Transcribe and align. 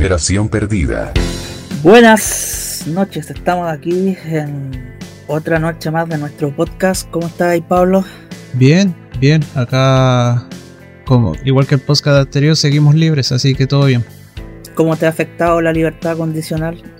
Generación 0.00 0.48
perdida. 0.48 1.12
Buenas 1.82 2.84
noches, 2.86 3.28
estamos 3.28 3.70
aquí 3.70 4.16
en 4.24 4.96
otra 5.26 5.58
noche 5.58 5.90
más 5.90 6.08
de 6.08 6.16
nuestro 6.16 6.56
podcast. 6.56 7.06
¿Cómo 7.10 7.26
estás 7.26 7.48
ahí, 7.48 7.60
Pablo? 7.60 8.02
Bien, 8.54 8.96
bien. 9.18 9.44
Acá, 9.54 10.48
como 11.04 11.34
igual 11.44 11.66
que 11.66 11.74
el 11.74 11.82
podcast 11.82 12.16
anterior, 12.16 12.56
seguimos 12.56 12.94
libres, 12.94 13.30
así 13.30 13.54
que 13.54 13.66
todo 13.66 13.84
bien. 13.84 14.02
¿Cómo 14.74 14.96
te 14.96 15.04
ha 15.04 15.10
afectado 15.10 15.60
la 15.60 15.70
libertad 15.70 16.16
condicional? 16.16 16.82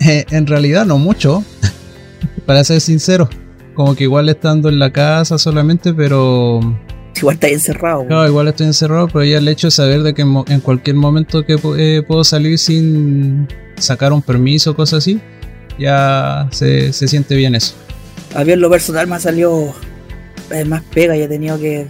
Eh, 0.00 0.26
en 0.30 0.46
realidad 0.48 0.84
no 0.84 0.98
mucho, 0.98 1.44
para 2.46 2.64
ser 2.64 2.80
sincero. 2.80 3.30
Como 3.74 3.94
que 3.94 4.04
igual 4.04 4.28
estando 4.28 4.68
en 4.68 4.80
la 4.80 4.92
casa 4.92 5.38
solamente, 5.38 5.94
pero 5.94 6.60
Igual 7.16 7.34
estás 7.34 7.52
encerrado. 7.52 8.04
No, 8.04 8.26
igual 8.26 8.48
estoy 8.48 8.66
encerrado, 8.66 9.08
pero 9.08 9.24
ya 9.24 9.38
el 9.38 9.48
hecho 9.48 9.68
de 9.68 9.70
saber 9.70 10.02
de 10.02 10.14
que 10.14 10.22
en 10.22 10.60
cualquier 10.60 10.96
momento 10.96 11.44
que 11.44 11.58
eh, 11.78 12.02
puedo 12.06 12.24
salir 12.24 12.58
sin 12.58 13.48
sacar 13.76 14.12
un 14.12 14.22
permiso 14.22 14.72
o 14.72 14.76
cosas 14.76 14.98
así, 14.98 15.20
ya 15.78 16.48
se, 16.50 16.92
siente 16.92 17.36
bien 17.36 17.54
eso. 17.54 17.74
A 18.34 18.44
mí 18.44 18.52
en 18.52 18.60
lo 18.60 18.70
personal 18.70 19.06
me 19.06 19.16
ha 19.16 19.20
salido 19.20 19.72
eh, 20.50 20.64
más 20.64 20.82
pega 20.82 21.16
y 21.16 21.22
he 21.22 21.28
tenido 21.28 21.58
que 21.58 21.86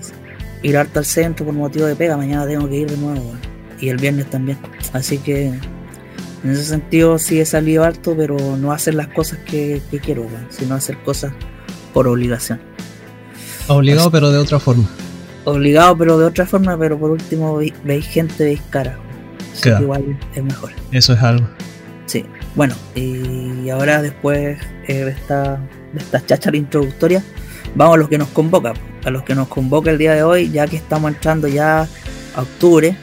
ir 0.63 0.77
harto 0.77 0.99
al 0.99 1.05
centro 1.05 1.47
por 1.47 1.55
motivo 1.55 1.87
de 1.87 1.97
pega. 1.97 2.17
Mañana 2.17 2.47
tengo 2.47 2.69
que 2.69 2.77
ir 2.77 2.91
de 2.91 2.97
nuevo 2.97 3.33
y 3.81 3.89
el 3.89 3.97
viernes 3.97 4.29
también. 4.29 4.59
Así 4.93 5.19
que 5.19 5.47
en 5.47 6.51
ese 6.51 6.65
sentido 6.65 7.19
sí 7.19 7.41
he 7.41 7.47
salido 7.47 7.83
harto, 7.85 8.15
pero 8.17 8.37
no 8.59 8.73
hacer 8.73 8.95
las 8.95 9.09
cosas 9.09 9.39
que, 9.47 9.81
quiero, 10.05 10.27
sino 10.51 10.75
hacer 10.75 10.99
cosas 11.03 11.33
por 11.95 12.07
obligación. 12.09 12.61
Obligado, 13.69 14.11
pero 14.11 14.31
de 14.31 14.39
otra 14.39 14.61
forma 14.61 14.87
obligado, 15.45 15.97
pero 15.97 16.19
de 16.19 16.27
otra 16.27 16.47
forma, 16.47 16.77
pero 16.79 16.99
por 16.99 17.11
último 17.11 17.61
veis 17.85 18.07
gente, 18.07 18.45
veis 18.45 18.61
cara. 18.71 18.99
igual 19.81 20.19
es 20.35 20.43
mejor. 20.43 20.73
Eso 20.93 21.13
es 21.13 21.23
algo. 21.23 21.47
Sí, 22.07 22.25
bueno, 22.55 22.75
y 22.95 23.69
ahora 23.71 24.03
después 24.03 24.59
eh, 24.87 25.05
de 25.05 25.11
esta, 25.11 25.57
de 25.93 26.01
esta 26.01 26.25
cháchara 26.25 26.57
introductoria, 26.57 27.23
vamos 27.75 27.95
a 27.95 27.99
los 27.99 28.09
que 28.09 28.19
nos 28.19 28.29
convoca, 28.29 28.75
a 29.05 29.11
los 29.11 29.23
que 29.23 29.35
nos 29.35 29.49
convoca 29.49 29.91
el 29.91 29.99
día 29.99 30.15
de 30.15 30.23
hoy, 30.23 30.51
ya 30.51 30.67
que 30.67 30.77
estamos 30.77 31.13
entrando 31.13 31.49
ya 31.49 31.89
a 32.37 32.43
octubre, 32.43 32.97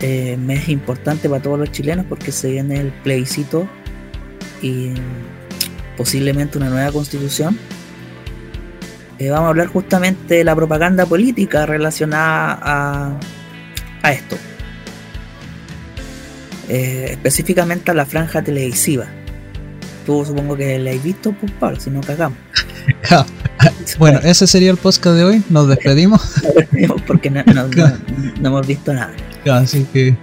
eh, 0.00 0.36
mes 0.36 0.68
importante 0.68 1.28
para 1.28 1.40
todos 1.40 1.58
los 1.58 1.70
chilenos 1.70 2.04
porque 2.08 2.32
se 2.32 2.50
viene 2.50 2.80
el 2.80 2.92
plebiscito 2.92 3.66
y 4.60 4.90
posiblemente 5.96 6.58
una 6.58 6.68
nueva 6.68 6.90
constitución 6.92 7.58
eh, 9.18 9.30
vamos 9.30 9.46
a 9.46 9.48
hablar 9.50 9.68
justamente 9.68 10.34
de 10.34 10.44
la 10.44 10.56
propaganda 10.56 11.06
política 11.06 11.66
relacionada 11.66 13.18
a, 14.02 14.12
esto. 14.12 14.36
Eh, 16.68 17.08
específicamente 17.10 17.90
a 17.90 17.94
la 17.94 18.06
franja 18.06 18.42
televisiva. 18.42 19.06
Tú 20.04 20.24
supongo 20.24 20.56
que 20.56 20.78
la 20.78 20.90
has 20.90 21.02
visto, 21.02 21.32
pues 21.32 21.52
Pablo, 21.52 21.80
si 21.80 21.90
no 21.90 22.00
cagamos. 22.00 22.38
bueno, 23.98 24.20
ese 24.24 24.46
sería 24.46 24.70
el 24.70 24.76
podcast 24.76 25.16
de 25.16 25.24
hoy. 25.24 25.42
Nos 25.48 25.68
despedimos. 25.68 26.20
Nos 26.42 26.54
despedimos 26.54 27.02
porque 27.02 27.30
no, 27.30 27.42
hemos 28.44 28.66
visto 28.66 28.92
nada. 28.92 29.14
Así 29.50 29.86
que. 29.92 30.16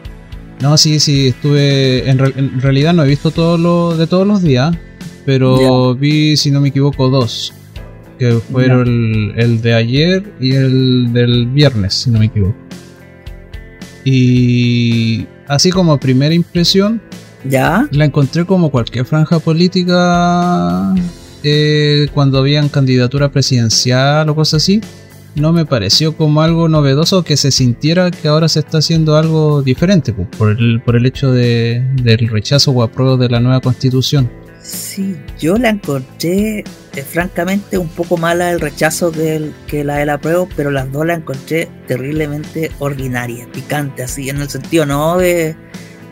No, 0.62 0.78
sí, 0.78 1.00
sí, 1.00 1.30
estuve. 1.30 2.08
En, 2.10 2.20
realidad 2.62 2.94
no 2.94 3.04
he 3.04 3.08
visto 3.08 3.32
todo 3.32 3.58
lo 3.58 3.98
de 3.98 4.06
todos 4.06 4.28
los 4.28 4.44
días, 4.44 4.76
pero 5.26 5.96
vi, 5.96 6.38
si 6.38 6.52
no 6.52 6.62
me 6.62 6.70
equivoco, 6.70 7.10
dos 7.10 7.54
que 8.22 8.34
fueron 8.34 9.34
el, 9.36 9.62
de 9.64 9.74
ayer 9.74 10.24
y 10.40 10.52
el 10.52 11.12
del 11.12 11.48
viernes, 11.48 11.96
si 11.96 12.12
no 12.12 12.20
me 12.20 12.26
equivoco. 12.26 12.56
Y 14.06 15.26
así 15.48 15.72
como 15.72 16.00
primera 16.00 16.36
impresión, 16.36 17.02
ya 17.50 17.88
la 17.92 18.06
encontré 18.06 18.46
como 18.46 18.70
cualquier 18.70 19.06
franja 19.06 19.40
política 19.40 20.94
eh, 21.42 22.10
cuando 22.14 22.38
habían 22.38 22.70
candidatura 22.70 23.32
presidencial 23.32 24.30
o 24.30 24.36
cosas 24.36 24.62
así. 24.62 24.82
No 25.34 25.52
me 25.52 25.66
pareció 25.66 26.16
como 26.16 26.44
algo 26.44 26.70
novedoso 26.70 27.24
que 27.24 27.38
se 27.38 27.50
sintiera 27.50 28.12
que 28.12 28.28
ahora 28.28 28.50
se 28.50 28.60
está 28.60 28.78
haciendo 28.80 29.16
algo 29.16 29.64
diferente 29.64 30.14
por 30.14 30.52
el, 30.52 30.80
por 30.86 30.96
el 30.96 31.08
hecho 31.08 31.32
de, 31.32 31.84
del 32.04 32.28
rechazo 32.28 32.70
o 32.70 32.84
apruebo 32.84 33.18
de 33.18 33.30
la 33.30 33.40
nueva 33.40 33.62
constitución. 33.62 34.30
Sí, 34.64 35.18
yo 35.40 35.58
la 35.58 35.70
encontré 35.70 36.60
eh, 36.60 37.02
francamente 37.04 37.80
un 37.80 37.88
poco 37.88 38.18
mala 38.18 38.52
el 38.52 38.60
rechazo 38.60 39.12
que, 39.12 39.52
que 39.66 39.84
la 39.84 39.98
de 39.98 40.06
la 40.06 40.20
prueba, 40.20 40.46
pero 40.56 40.70
las 40.70 40.92
dos 40.92 41.06
la 41.06 41.16
encontré 41.16 41.68
terriblemente 41.88 42.72
ordinaria, 42.78 43.48
picante, 43.52 44.04
así, 44.04 44.30
en 44.30 44.40
el 44.40 44.50
sentido 44.50 44.86
no 44.86 45.18
de, 45.18 45.56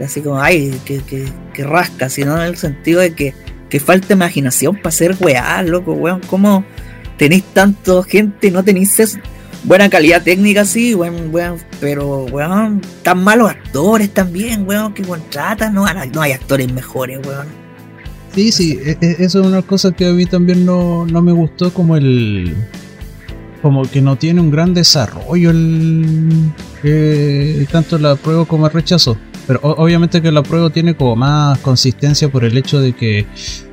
así 0.03 0.21
como, 0.21 0.41
ay, 0.41 0.79
que, 0.85 0.99
que, 1.01 1.63
rasca, 1.63 2.09
sino 2.09 2.37
en 2.37 2.43
el 2.43 2.57
sentido 2.57 3.01
de 3.01 3.13
que, 3.13 3.33
que 3.69 3.79
falta 3.81 4.13
imaginación 4.13 4.77
para 4.77 4.89
hacer 4.89 5.15
weá, 5.19 5.61
loco, 5.61 5.91
weón, 5.91 6.21
¿cómo 6.29 6.63
tenéis 7.17 7.43
tanto 7.53 8.01
gente 8.01 8.47
y 8.47 8.51
no 8.51 8.63
tenéis 8.63 9.19
buena 9.65 9.89
calidad 9.89 10.23
técnica, 10.23 10.63
sí, 10.65 10.95
weón, 10.95 11.33
weón, 11.33 11.57
pero 11.81 12.23
weón, 12.25 12.81
tan 13.03 13.23
malos 13.23 13.51
actores 13.51 14.09
también, 14.11 14.67
weón, 14.67 14.93
que 14.93 15.03
contratan, 15.03 15.73
no, 15.73 15.85
no 16.13 16.21
hay 16.21 16.31
actores 16.31 16.71
mejores, 16.71 17.19
weón. 17.27 17.58
Sí, 18.39 18.53
sí, 18.53 18.79
e, 18.81 18.97
e, 19.01 19.15
eso 19.19 19.41
es 19.41 19.47
una 19.47 19.61
cosa 19.61 19.91
que 19.91 20.07
a 20.07 20.13
mí 20.13 20.25
también 20.25 20.65
no, 20.65 21.05
no 21.05 21.21
me 21.21 21.33
gustó, 21.33 21.73
como 21.73 21.97
el. 21.97 22.55
Como 23.61 23.81
que 23.81 24.01
no 24.01 24.15
tiene 24.15 24.39
un 24.39 24.49
gran 24.49 24.73
desarrollo 24.73 25.49
el. 25.49 26.49
Eh, 26.81 27.67
tanto 27.69 27.99
la 27.99 28.15
prueba 28.15 28.45
como 28.45 28.65
el 28.65 28.71
rechazo. 28.71 29.17
Pero 29.49 29.61
obviamente 29.63 30.21
que 30.21 30.31
la 30.31 30.43
prueba 30.43 30.69
tiene 30.69 30.95
como 30.95 31.15
más 31.15 31.57
consistencia 31.57 32.31
por 32.31 32.43
el 32.45 32.55
hecho 32.55 32.79
de 32.79 32.93
que 32.93 33.25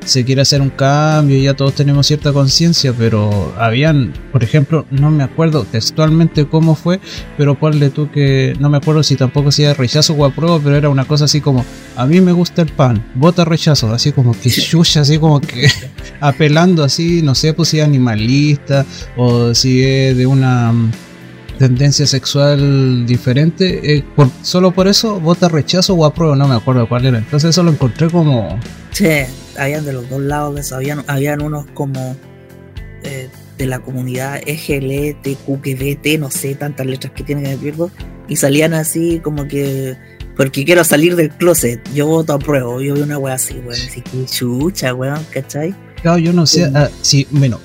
se 0.07 0.25
quiere 0.25 0.41
hacer 0.41 0.63
un 0.63 0.71
cambio 0.71 1.37
y 1.37 1.43
ya 1.43 1.53
todos 1.53 1.75
tenemos 1.75 2.07
cierta 2.07 2.33
conciencia, 2.33 2.95
pero 2.97 3.53
habían, 3.59 4.15
por 4.33 4.43
ejemplo, 4.43 4.87
no 4.91 5.11
me 5.11 5.23
acuerdo 5.23 5.65
textualmente 5.71 6.47
cómo 6.47 6.77
fue, 6.77 6.99
pero 7.37 7.57
ponle 7.57 7.91
tú 7.91 8.11
que 8.11 8.57
no 8.59 8.71
me 8.71 8.79
acuerdo 8.79 9.03
si 9.03 9.17
tampoco 9.17 9.51
era 9.59 9.75
rechazo 9.75 10.15
o 10.15 10.25
apruebo, 10.25 10.59
pero 10.65 10.77
era 10.77 10.89
una 10.89 11.05
cosa 11.05 11.27
así 11.27 11.43
como, 11.43 11.63
a 11.95 12.07
mí 12.07 12.23
me 12.23 12.33
gusta 12.33 12.63
el 12.63 12.69
pan, 12.69 13.05
vota 13.15 13.45
rechazo, 13.45 13.93
así 13.93 14.13
como 14.13 14.33
que 14.33 14.49
chucha, 14.49 15.03
así 15.03 15.19
como 15.19 15.43
que 15.43 15.69
apelando 16.21 16.85
así, 16.85 17.21
no 17.21 17.35
sé 17.35 17.53
pues 17.53 17.69
si 17.69 17.81
es 17.81 17.85
animalista 17.85 18.87
o 19.15 19.55
si 19.55 19.85
es 19.85 20.17
de 20.17 20.27
una 20.27 20.73
tendencia 21.57 22.07
sexual 22.07 23.07
diferente, 23.07 23.97
eh, 23.97 24.05
por, 24.15 24.29
solo 24.43 24.73
por 24.73 24.89
eso 24.89 25.21
vota 25.21 25.49
rechazo 25.49 25.95
o 25.95 26.05
apruebo, 26.05 26.37
no 26.37 26.49
me 26.49 26.55
acuerdo 26.55 26.89
cuál 26.89 27.07
era. 27.07 27.19
Entonces 27.19 27.51
eso 27.51 27.63
lo 27.63 27.71
encontré 27.71 28.09
como... 28.09 28.59
Sí, 28.93 29.09
habían 29.59 29.85
de 29.85 29.93
los 29.93 30.09
dos 30.09 30.21
lados, 30.21 30.73
habían, 30.73 31.05
habían 31.07 31.43
unos 31.43 31.67
como 31.75 32.17
eh, 33.03 33.29
de 33.59 33.67
la 33.67 33.81
comunidad 33.81 34.41
EGLTQQBT, 34.47 36.19
no 36.19 36.31
sé, 36.31 36.55
tantas 36.55 36.87
letras 36.87 37.13
que 37.15 37.25
tienen 37.25 37.45
que 37.45 37.57
pierdo, 37.57 37.91
y 38.29 38.37
salían 38.37 38.75
así 38.75 39.21
como 39.23 39.47
que... 39.49 39.97
Porque 40.37 40.67
quiero 40.67 40.85
salir 40.85 41.17
del 41.17 41.31
closet, 41.31 41.81
yo 41.95 42.07
voto 42.07 42.35
apruebo, 42.35 42.83
yo 42.83 42.93
vi 42.93 43.01
una 43.01 43.17
wea 43.17 43.37
así, 43.37 43.55
weón, 43.55 43.73
así 43.73 44.03
que 44.03 44.27
chucha, 44.27 44.93
weón, 44.93 45.25
¿cachai? 45.31 45.75
Claro, 46.03 46.19
yo 46.19 46.35
no 46.35 46.45
sé, 46.47 46.71
ah, 46.75 46.91
sí, 47.01 47.27
bueno, 47.31 47.59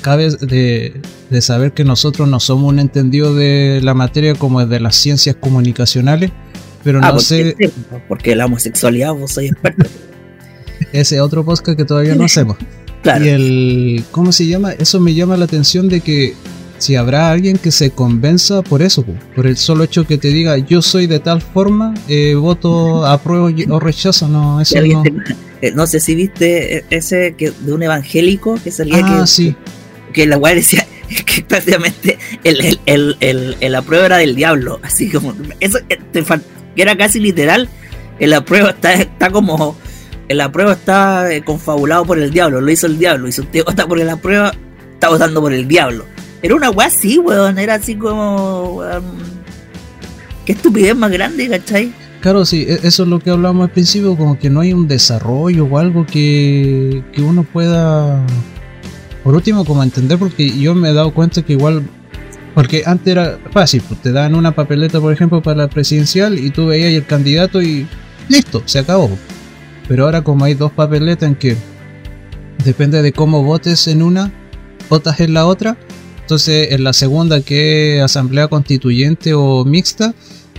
cabe 0.00 0.30
de, 0.30 1.00
saber 1.40 1.72
que 1.72 1.84
nosotros 1.84 2.28
no 2.28 2.40
somos 2.40 2.72
un 2.72 2.78
entendido 2.78 3.34
de 3.34 3.80
la 3.82 3.94
materia 3.94 4.34
como 4.34 4.64
de 4.64 4.80
las 4.80 4.96
ciencias 4.96 5.36
comunicacionales, 5.36 6.30
pero 6.82 7.00
ah, 7.02 7.12
no 7.12 7.18
sé. 7.18 7.56
Porque 8.08 8.34
la 8.34 8.46
homosexualidad 8.46 9.12
vos 9.14 9.32
soy 9.32 9.46
experto. 9.46 9.86
Ese 10.92 11.20
otro 11.20 11.44
podcast 11.44 11.76
que 11.76 11.84
todavía 11.84 12.14
no 12.14 12.24
hacemos. 12.26 12.56
Y 13.04 13.28
el. 13.28 14.04
¿Cómo 14.10 14.32
se 14.32 14.46
llama? 14.46 14.72
Eso 14.72 15.00
me 15.00 15.14
llama 15.14 15.36
la 15.36 15.44
atención 15.44 15.88
de 15.88 16.00
que 16.00 16.34
si 16.84 16.96
habrá 16.96 17.30
alguien 17.30 17.56
que 17.56 17.70
se 17.70 17.90
convenza 17.90 18.60
por 18.62 18.82
eso, 18.82 19.06
por 19.34 19.46
el 19.46 19.56
solo 19.56 19.84
hecho 19.84 20.06
que 20.06 20.18
te 20.18 20.28
diga 20.28 20.58
yo 20.58 20.82
soy 20.82 21.06
de 21.06 21.18
tal 21.18 21.40
forma, 21.40 21.94
eh, 22.08 22.34
voto 22.34 23.06
apruebo 23.06 23.48
o 23.70 23.80
rechazo, 23.80 24.28
no, 24.28 24.60
eso 24.60 24.78
no. 24.82 25.02
Eh, 25.62 25.72
no 25.74 25.86
sé 25.86 25.98
si 25.98 26.14
viste 26.14 26.76
e, 26.76 26.84
ese 26.90 27.34
que 27.38 27.50
de 27.50 27.72
un 27.72 27.82
evangélico 27.82 28.58
que 28.62 28.70
salía 28.70 29.00
ah, 29.02 29.20
que, 29.20 29.26
sí. 29.26 29.56
que 30.12 30.26
la 30.26 30.36
weá 30.36 30.54
decía 30.54 30.86
que 31.26 31.42
prácticamente 31.42 32.18
el, 32.44 32.78
el, 32.84 33.16
el, 33.20 33.56
el, 33.60 33.74
apruebo 33.74 34.04
era 34.04 34.18
del 34.18 34.34
diablo, 34.34 34.78
así 34.82 35.08
como 35.10 35.34
eso 35.60 35.78
eh, 35.88 35.98
que 36.76 36.82
era 36.82 36.98
casi 36.98 37.18
literal, 37.18 37.70
el 38.18 38.34
apruebo 38.34 38.68
está, 38.68 38.92
está 38.92 39.30
como 39.30 39.74
el 40.28 40.38
apruebo 40.42 40.72
está 40.72 41.30
confabulado 41.46 42.04
por 42.04 42.18
el 42.18 42.30
diablo, 42.30 42.60
lo 42.60 42.70
hizo 42.70 42.86
el 42.86 42.98
diablo, 42.98 43.26
y 43.26 43.32
si 43.32 43.40
usted 43.40 43.64
vota 43.64 43.86
por 43.86 43.98
la 43.98 44.16
prueba, 44.18 44.52
está 44.92 45.08
votando 45.08 45.40
por 45.40 45.54
el 45.54 45.66
diablo. 45.66 46.04
Era 46.44 46.56
una 46.56 46.68
weá 46.68 46.88
así, 46.88 47.16
weón. 47.16 47.58
Era 47.58 47.76
así 47.76 47.96
como. 47.96 48.82
qué 50.44 50.52
estupidez 50.52 50.94
más 50.94 51.10
grande, 51.10 51.48
¿cachai? 51.48 51.90
Claro, 52.20 52.44
sí, 52.44 52.66
e-, 52.68 52.80
eso 52.82 53.04
es 53.04 53.08
lo 53.08 53.18
que 53.18 53.30
hablamos 53.30 53.64
al 53.64 53.70
principio, 53.70 54.14
como 54.14 54.38
que 54.38 54.50
no 54.50 54.60
hay 54.60 54.74
un 54.74 54.86
desarrollo 54.86 55.64
o 55.64 55.78
algo 55.78 56.04
que, 56.04 57.02
que 57.14 57.22
uno 57.22 57.44
pueda. 57.44 58.22
Por 59.22 59.34
último, 59.34 59.64
como 59.64 59.82
entender, 59.82 60.18
porque 60.18 60.50
yo 60.50 60.74
me 60.74 60.90
he 60.90 60.92
dado 60.92 61.14
cuenta 61.14 61.40
que 61.40 61.54
igual 61.54 61.82
Porque 62.54 62.82
antes 62.84 63.08
era 63.08 63.38
fácil, 63.50 63.82
pues 63.88 64.02
te 64.02 64.12
daban 64.12 64.34
una 64.34 64.54
papeleta, 64.54 65.00
por 65.00 65.14
ejemplo, 65.14 65.42
para 65.42 65.62
la 65.62 65.68
presidencial 65.68 66.38
y 66.38 66.50
tú 66.50 66.66
veías 66.66 66.92
el 66.92 67.06
candidato 67.06 67.62
y 67.62 67.86
listo, 68.28 68.62
se 68.66 68.80
acabó. 68.80 69.08
Pero 69.88 70.04
ahora 70.04 70.20
como 70.20 70.44
hay 70.44 70.52
dos 70.52 70.72
papeletas 70.72 71.26
en 71.26 71.36
que 71.36 71.56
depende 72.66 73.00
de 73.00 73.12
cómo 73.12 73.42
votes 73.42 73.88
en 73.88 74.02
una, 74.02 74.30
votas 74.90 75.20
en 75.20 75.32
la 75.32 75.46
otra. 75.46 75.78
Entonces 76.24 76.72
en 76.72 76.84
la 76.84 76.94
segunda 76.94 77.42
que 77.42 77.98
es 77.98 78.02
asamblea 78.02 78.48
constituyente 78.48 79.34
o 79.34 79.66
mixta, 79.66 80.14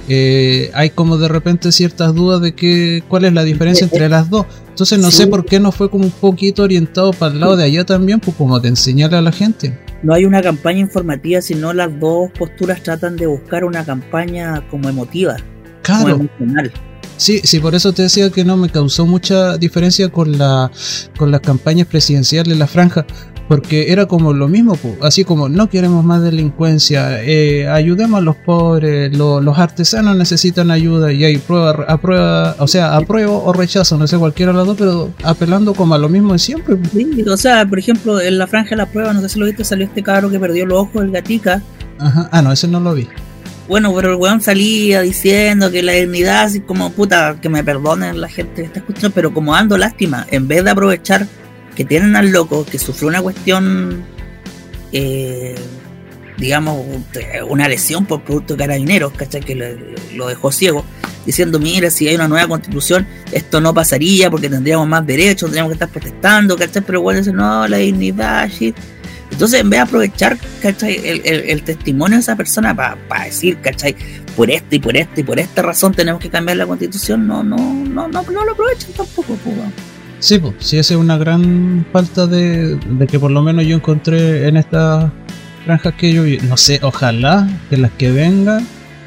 eh, 0.07 0.69
hay 0.75 0.91
como 0.91 1.17
de 1.17 1.27
repente 1.27 1.71
ciertas 1.71 2.13
dudas 2.13 2.39
de 2.39 2.53
que 2.53 3.03
cuál 3.07 3.25
es 3.25 3.33
la 3.33 3.43
diferencia 3.43 3.85
entre 3.85 4.07
las 4.07 4.29
dos. 4.29 4.45
Entonces 4.69 4.99
no 4.99 5.09
sé 5.09 5.25
por 5.25 5.43
qué 5.43 5.59
no 5.59 5.71
fue 5.71 5.89
como 5.89 6.03
un 6.03 6.11
poquito 6.11 6.61
orientado 6.61 7.13
para 7.13 7.33
el 7.33 7.39
lado 7.39 7.57
de 7.57 7.63
allá 7.63 7.83
también, 7.83 8.19
pues 8.19 8.37
como 8.37 8.59
de 8.59 8.69
enseñarle 8.69 9.17
a 9.17 9.21
la 9.21 9.31
gente. 9.31 9.75
No 10.03 10.13
hay 10.13 10.25
una 10.25 10.43
campaña 10.43 10.81
informativa, 10.81 11.41
sino 11.41 11.73
las 11.73 11.99
dos 11.99 12.29
posturas 12.37 12.83
tratan 12.83 13.17
de 13.17 13.25
buscar 13.25 13.63
una 13.63 13.83
campaña 13.83 14.63
como 14.69 14.87
emotiva, 14.87 15.37
como 15.83 16.09
emocional. 16.09 16.71
Sí, 17.17 17.39
sí, 17.43 17.59
por 17.59 17.73
eso 17.73 17.93
te 17.93 18.03
decía 18.03 18.29
que 18.29 18.43
no 18.43 18.57
me 18.57 18.69
causó 18.69 19.05
mucha 19.07 19.57
diferencia 19.57 20.09
con 20.09 20.37
la 20.37 20.69
con 21.17 21.31
las 21.31 21.41
campañas 21.41 21.87
presidenciales, 21.87 22.57
la 22.57 22.67
franja, 22.67 23.05
porque 23.47 23.91
era 23.91 24.07
como 24.07 24.33
lo 24.33 24.47
mismo, 24.47 24.77
así 25.01 25.23
como 25.23 25.49
no 25.49 25.69
queremos 25.69 26.03
más 26.03 26.21
delincuencia, 26.21 27.23
eh, 27.23 27.67
ayudemos 27.67 28.19
a 28.19 28.21
los 28.21 28.35
pobres, 28.35 29.15
los 29.15 29.57
artesanos 29.57 30.17
necesitan 30.17 30.71
ayuda 30.71 31.13
y 31.13 31.23
hay 31.23 31.37
prueba, 31.37 31.85
aprueba, 31.87 32.55
o 32.59 32.67
sea, 32.67 32.95
apruebo 32.95 33.43
o 33.43 33.53
rechazo, 33.53 33.97
no 33.97 34.07
sé 34.07 34.17
cualquiera 34.17 34.51
de 34.51 34.57
los 34.57 34.67
dos, 34.67 34.77
pero 34.77 35.11
apelando 35.23 35.73
como 35.73 35.93
a 35.93 35.97
lo 35.97 36.09
mismo 36.09 36.33
de 36.33 36.39
siempre. 36.39 36.77
Sí, 36.91 37.23
o 37.27 37.37
sea, 37.37 37.65
por 37.65 37.77
ejemplo, 37.77 38.19
en 38.19 38.37
la 38.37 38.47
franja 38.47 38.71
de 38.71 38.77
la 38.77 38.87
prueba, 38.87 39.13
no 39.13 39.21
sé 39.21 39.29
si 39.29 39.39
lo 39.39 39.45
viste, 39.45 39.63
salió 39.63 39.85
este 39.85 40.01
cabro 40.01 40.29
que 40.29 40.39
perdió 40.39 40.65
los 40.65 40.79
ojos, 40.79 41.03
el 41.03 41.11
gatica. 41.11 41.61
Ajá, 41.99 42.29
ah, 42.31 42.41
no, 42.41 42.51
ese 42.51 42.67
no 42.67 42.79
lo 42.79 42.93
vi. 42.93 43.07
Bueno, 43.67 43.93
pero 43.95 44.11
el 44.11 44.15
weón 44.15 44.41
salía 44.41 45.01
diciendo 45.01 45.71
que 45.71 45.81
la 45.81 45.93
dignidad, 45.93 46.43
así 46.43 46.59
como 46.59 46.91
puta, 46.91 47.37
que 47.41 47.49
me 47.49 47.63
perdonen 47.63 48.21
la 48.21 48.29
gente 48.29 48.61
que 48.61 48.63
está 48.63 48.79
escuchando, 48.79 49.11
pero 49.13 49.33
como 49.33 49.53
dando 49.53 49.77
lástima, 49.77 50.27
en 50.29 50.47
vez 50.47 50.63
de 50.63 50.69
aprovechar 50.69 51.27
que 51.75 51.85
tienen 51.85 52.15
al 52.15 52.31
loco 52.31 52.65
que 52.65 52.79
sufrió 52.79 53.09
una 53.09 53.21
cuestión, 53.21 54.03
eh, 54.91 55.55
digamos, 56.37 56.85
una 57.49 57.67
lesión 57.67 58.05
por 58.05 58.23
producto 58.23 58.53
de 58.53 58.59
carabineros, 58.59 59.13
¿cachai? 59.13 59.41
Que 59.41 59.55
lo, 60.13 60.27
dejó 60.27 60.51
ciego, 60.51 60.85
diciendo, 61.25 61.59
mira, 61.59 61.89
si 61.89 62.07
hay 62.07 62.15
una 62.15 62.27
nueva 62.27 62.47
constitución, 62.47 63.05
esto 63.31 63.59
no 63.59 63.73
pasaría 63.73 64.31
porque 64.31 64.49
tendríamos 64.49 64.87
más 64.87 65.05
derechos, 65.05 65.49
tendríamos 65.49 65.71
que 65.71 65.73
estar 65.73 65.89
protestando, 65.89 66.55
¿cachai? 66.55 66.81
Pero 66.81 67.01
bueno, 67.01 67.19
dice, 67.19 67.33
no, 67.33 67.67
la 67.67 67.77
dignidad, 67.77 68.49
shit. 68.49 68.75
Entonces, 69.31 69.59
en 69.59 69.69
vez 69.69 69.79
de 69.79 69.83
aprovechar, 69.83 70.37
¿cachai? 70.61 71.21
El, 71.25 71.61
testimonio 71.63 72.17
de 72.17 72.21
esa 72.21 72.37
persona 72.37 72.73
para 72.73 73.25
decir, 73.25 73.57
¿cachai? 73.59 73.95
Por 74.37 74.49
esta 74.49 74.75
y 74.75 74.79
por 74.79 74.95
esta 74.95 75.19
y 75.19 75.23
por 75.23 75.39
esta 75.39 75.61
razón 75.61 75.93
tenemos 75.93 76.21
que 76.21 76.29
cambiar 76.29 76.57
la 76.57 76.65
constitución, 76.65 77.27
no, 77.27 77.43
no, 77.43 77.57
no, 77.57 78.07
no, 78.07 78.23
no 78.23 78.45
lo 78.45 78.51
aprovechan 78.53 78.93
tampoco, 78.93 79.35
pues. 79.43 79.55
Sí, 80.25 80.39
pues, 80.39 80.55
sí, 80.57 80.79
esa 80.79 80.95
es 80.95 80.99
una 80.99 81.19
gran 81.19 81.85
falta 81.93 82.25
de, 82.25 82.79
que 83.07 83.19
por 83.19 83.29
lo 83.29 83.43
menos 83.43 83.63
yo 83.63 83.75
encontré 83.75 84.47
en 84.47 84.57
estas 84.57 85.11
granjas 85.67 85.93
que 85.93 86.11
yo 86.11 86.23
vi. 86.23 86.39
No 86.39 86.57
sé, 86.57 86.79
ojalá 86.81 87.47
que 87.69 87.77
las 87.77 87.91
que 87.91 88.09
vengan 88.09 88.65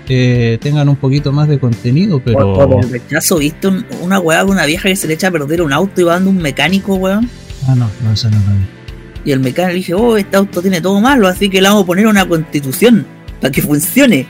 eh, 0.08 0.58
tengan 0.60 0.88
un 0.88 0.94
poquito 0.94 1.32
más 1.32 1.48
de 1.48 1.58
contenido, 1.58 2.22
pero. 2.24 2.54
Por, 2.54 2.84
el 2.84 2.88
rechazo, 2.88 3.38
¿viste 3.38 3.66
una 4.00 4.20
weá 4.20 4.44
de 4.44 4.50
una 4.52 4.64
vieja 4.64 4.88
que 4.88 4.94
se 4.94 5.08
le 5.08 5.14
echa 5.14 5.26
a 5.26 5.30
perder 5.32 5.60
un 5.60 5.72
auto 5.72 6.00
y 6.00 6.04
va 6.04 6.12
dando 6.12 6.30
un 6.30 6.38
mecánico, 6.38 6.94
weón? 6.94 7.28
Ah, 7.66 7.74
no, 7.74 7.90
no, 8.04 8.12
eso 8.12 8.30
no 8.30 8.36
vi. 8.36 9.28
Y 9.28 9.32
el 9.32 9.40
mecánico 9.40 9.74
dije, 9.74 9.94
oh, 9.94 10.16
este 10.16 10.36
auto 10.36 10.62
tiene 10.62 10.80
todo 10.80 11.00
malo, 11.00 11.26
así 11.26 11.50
que 11.50 11.60
le 11.60 11.66
vamos 11.66 11.82
a 11.82 11.86
poner 11.86 12.06
una 12.06 12.28
constitución 12.28 13.04
para 13.40 13.50
que 13.50 13.60
funcione. 13.60 14.28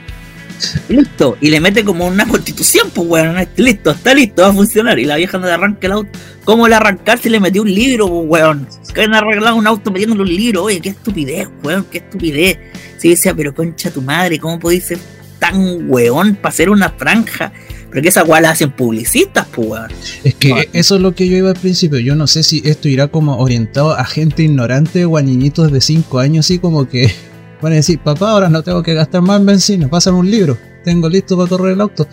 Listo. 0.89 1.37
Y 1.41 1.51
le 1.51 1.61
mete 1.61 1.85
como 1.85 2.07
una 2.07 2.27
constitución, 2.27 2.91
pues 2.95 3.09
weón, 3.09 3.37
listo, 3.57 3.91
está 3.91 4.15
listo, 4.15 4.43
va 4.43 4.49
a 4.49 4.53
funcionar. 4.53 4.99
Y 4.99 5.05
la 5.05 5.17
vieja 5.17 5.39
no 5.39 5.47
le 5.47 5.53
arranca 5.53 5.87
el 5.87 5.93
auto. 5.93 6.19
¿Cómo 6.45 6.67
le 6.67 6.75
arrancar 6.75 7.19
si 7.19 7.29
le 7.29 7.41
metió 7.41 7.63
un 7.63 7.75
libro, 7.75 8.09
pues 8.09 8.27
weón? 8.29 8.69
Que 8.95 9.03
han 9.03 9.15
arreglado 9.15 9.57
un 9.57 9.67
auto 9.67 9.91
metiéndole 9.91 10.23
un 10.23 10.29
libro. 10.29 10.65
Oye, 10.65 10.81
qué 10.81 10.91
estupidez, 10.91 11.49
weón, 11.63 11.87
qué 11.91 11.99
estupidez. 11.99 12.59
Sí, 12.97 13.11
decía, 13.11 13.35
pero 13.35 13.55
concha 13.55 13.91
tu 13.91 14.03
madre, 14.03 14.39
¿cómo 14.39 14.59
podéis 14.59 14.85
ser 14.85 14.99
tan 15.39 15.91
weón 15.91 16.35
para 16.35 16.49
hacer 16.49 16.71
una 16.71 16.91
franja? 16.91 17.53
Pero 17.91 18.03
que 18.03 18.09
esa 18.09 18.23
weá 18.25 18.41
la 18.41 18.51
hacen 18.51 18.71
publicistas, 18.71 19.47
pues 19.53 19.69
weón. 19.69 19.91
Es 20.25 20.35
que 20.35 20.69
eso 20.73 20.97
es 20.97 21.01
lo 21.01 21.15
que 21.15 21.29
yo 21.29 21.37
iba 21.37 21.51
al 21.51 21.57
principio. 21.57 21.99
Yo 21.99 22.15
no 22.15 22.27
sé 22.27 22.43
si 22.43 22.63
esto 22.65 22.89
irá 22.89 23.09
como 23.09 23.39
orientado 23.39 23.93
a 23.93 24.05
gente 24.05 24.43
ignorante 24.43 25.05
o 25.05 25.17
a 25.17 25.23
niñitos 25.23 25.73
de 25.73 25.81
5 25.81 26.19
años, 26.19 26.45
así 26.47 26.59
como 26.59 26.89
que 26.89 27.11
Van 27.61 27.73
a 27.73 27.77
decir, 27.77 27.99
papá, 27.99 28.31
ahora 28.31 28.49
no 28.49 28.63
tengo 28.63 28.83
que 28.83 28.95
gastar 28.95 29.23
más 29.23 29.41
en 29.41 29.47
benzina, 29.47 29.89
pásame 29.89 30.19
un 30.19 30.31
libro, 30.31 30.57
tengo 30.85 31.09
listo 31.09 31.37
para 31.37 31.49
correr 31.49 31.73
el 31.73 31.81
auto. 31.81 32.07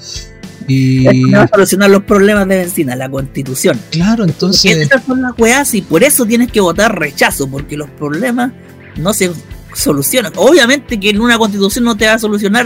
Y... 0.68 1.32
va 1.32 1.44
a 1.44 1.48
solucionar 1.48 1.92
los 1.92 2.04
problemas 2.04 2.48
de 2.48 2.58
benzina, 2.58 2.96
la 2.96 3.10
constitución. 3.10 3.80
Claro, 3.92 4.24
entonces. 4.24 4.78
Esas 4.78 5.04
son 5.04 5.22
las 5.22 5.34
weas 5.38 5.74
y 5.76 5.82
por 5.82 6.04
eso 6.04 6.26
tienes 6.26 6.52
que 6.52 6.60
votar 6.60 6.98
rechazo, 6.98 7.48
porque 7.48 7.78
los 7.78 7.90
problemas 7.92 8.52
no 8.98 9.14
se 9.14 9.32
solucionan. 9.76 10.34
Obviamente 10.38 11.00
que 11.00 11.12
en 11.12 11.22
una 11.22 11.38
constitución 11.38 11.86
no 11.86 11.96
te 11.96 12.08
va 12.08 12.14
a 12.14 12.20
solucionar 12.20 12.66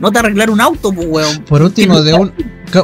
no 0.00 0.12
te 0.12 0.18
arreglar 0.18 0.50
un 0.50 0.60
auto, 0.60 0.92
pues, 0.92 1.06
weón. 1.08 1.44
Por 1.44 1.62
último, 1.62 2.02
de 2.02 2.14
un, 2.14 2.32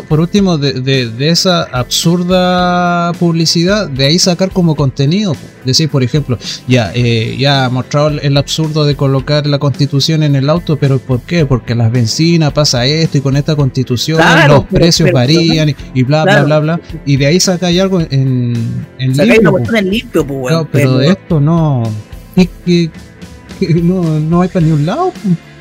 por 0.09 0.21
último 0.21 0.59
de, 0.59 0.81
de, 1.09 1.29
esa 1.29 1.63
absurda 1.65 3.13
publicidad, 3.15 3.89
de 3.89 4.07
ahí 4.07 4.19
sacar 4.19 4.51
como 4.51 4.75
contenido. 4.75 5.37
Decir, 5.65 5.89
por 5.89 6.03
ejemplo, 6.03 6.39
ya, 6.69 6.93
eh, 6.95 7.37
ya 7.39 7.65
ha 7.65 7.71
mostrado 7.71 8.09
el 8.09 8.37
absurdo 8.37 8.85
de 8.85 8.97
colocar 8.97 9.47
la 9.47 9.59
constitución 9.59 10.23
en 10.23 10.37
el 10.37 10.51
auto, 10.51 10.77
pero 10.77 10.99
¿por 10.99 11.21
qué? 11.23 11.47
Porque 11.47 11.75
las 11.75 11.91
bencinas 11.91 12.53
pasa 12.53 12.85
esto 12.85 13.19
y 13.19 13.21
con 13.23 13.37
esta 13.37 13.57
constitución 13.57 14.21
los 14.49 14.65
precios 14.65 15.11
varían 15.11 15.75
y, 15.95 16.03
bla, 16.03 16.25
bla, 16.25 16.45
bla, 16.45 16.61
bla. 16.61 16.81
Y 17.07 17.17
de 17.17 17.27
ahí 17.27 17.41
saca 17.41 17.69
algo 17.69 18.01
en, 18.01 18.55
en 18.99 19.17
limpio. 19.17 19.59
En 19.75 19.91
limpio 19.91 20.27
pues, 20.27 20.53
weón, 20.53 20.69
pero, 20.71 20.99
de 20.99 21.09
esto 21.09 21.41
no. 21.41 21.83
no, 23.83 24.21
no 24.21 24.43
hay 24.43 24.49
para 24.49 24.67
ni 24.67 24.73
un 24.73 24.85
lado. 24.85 25.13
Pues. 25.23 25.54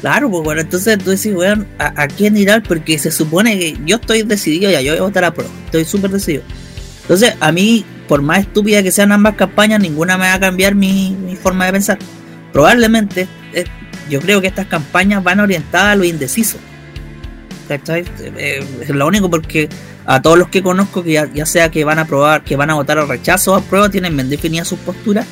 Claro, 0.00 0.30
pues 0.30 0.44
bueno, 0.44 0.60
entonces 0.60 0.96
tú 0.98 1.10
decís, 1.10 1.32
weón, 1.34 1.66
¿a, 1.78 2.06
quién 2.06 2.36
ir? 2.36 2.50
Porque 2.66 2.98
se 2.98 3.10
supone 3.10 3.58
que 3.58 3.76
yo 3.84 3.96
estoy 3.96 4.22
decidido 4.22 4.70
ya, 4.70 4.80
yo 4.80 4.92
voy 4.92 5.00
a 5.00 5.02
votar 5.02 5.24
a 5.24 5.34
pro, 5.34 5.46
estoy 5.64 5.84
súper 5.84 6.10
decidido. 6.10 6.44
Entonces, 7.02 7.34
a 7.40 7.50
mí, 7.50 7.84
por 8.06 8.22
más 8.22 8.40
estúpida 8.40 8.82
que 8.82 8.92
sean 8.92 9.10
ambas 9.10 9.34
campañas, 9.34 9.80
ninguna 9.80 10.16
me 10.16 10.26
va 10.26 10.34
a 10.34 10.40
cambiar 10.40 10.74
mi, 10.74 11.16
forma 11.42 11.66
de 11.66 11.72
pensar. 11.72 11.98
Probablemente, 12.52 13.26
eh, 13.52 13.64
yo 14.08 14.20
creo 14.20 14.40
que 14.40 14.46
estas 14.46 14.66
campañas 14.66 15.24
van 15.24 15.40
orientadas 15.40 15.94
a 15.94 15.96
lo 15.96 16.04
indeciso. 16.04 16.58
¿Cachai? 17.66 18.04
Eh, 18.20 18.64
es 18.82 18.88
lo 18.90 19.06
único 19.06 19.28
porque 19.28 19.68
a 20.06 20.22
todos 20.22 20.38
los 20.38 20.48
que 20.48 20.62
conozco, 20.62 21.02
que 21.02 21.12
ya, 21.12 21.46
sea 21.46 21.70
que 21.70 21.82
van 21.84 21.98
a 21.98 22.06
probar, 22.06 22.44
que 22.44 22.56
van 22.56 22.70
a 22.70 22.74
votar 22.74 22.98
al 22.98 23.08
rechazo 23.08 23.52
o 23.52 23.56
a 23.56 23.62
prueba, 23.62 23.90
tienen 23.90 24.14
bien 24.14 24.30
definidas 24.30 24.68
sus 24.68 24.78
posturas 24.78 25.26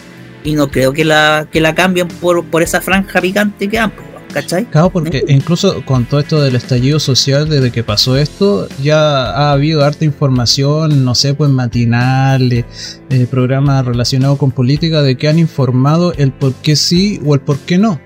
y 0.44 0.54
no 0.54 0.70
creo 0.70 0.92
que 0.92 1.04
la, 1.04 1.48
que 1.50 1.60
la 1.60 1.74
cambien 1.74 2.08
por, 2.08 2.44
por 2.44 2.62
esa 2.62 2.80
franja 2.80 3.20
picante 3.20 3.68
que 3.68 3.78
han. 3.78 3.90
Pues, 3.90 4.05
¿cachai? 4.36 4.66
Claro, 4.66 4.90
porque 4.90 5.24
incluso 5.28 5.82
con 5.86 6.04
todo 6.04 6.20
esto 6.20 6.42
del 6.42 6.56
estallido 6.56 7.00
social, 7.00 7.48
desde 7.48 7.72
que 7.72 7.82
pasó 7.82 8.18
esto, 8.18 8.68
ya 8.82 9.30
ha 9.30 9.52
habido 9.52 9.82
harta 9.82 10.04
información, 10.04 11.06
no 11.06 11.14
sé, 11.14 11.32
pues 11.32 11.48
matinales, 11.48 13.00
eh, 13.08 13.26
programas 13.30 13.86
relacionados 13.86 14.36
con 14.36 14.50
política, 14.50 15.00
de 15.00 15.16
que 15.16 15.28
han 15.28 15.38
informado 15.38 16.12
el 16.12 16.32
por 16.32 16.52
qué 16.52 16.76
sí 16.76 17.18
o 17.24 17.34
el 17.34 17.40
por 17.40 17.58
qué 17.60 17.78
no. 17.78 17.98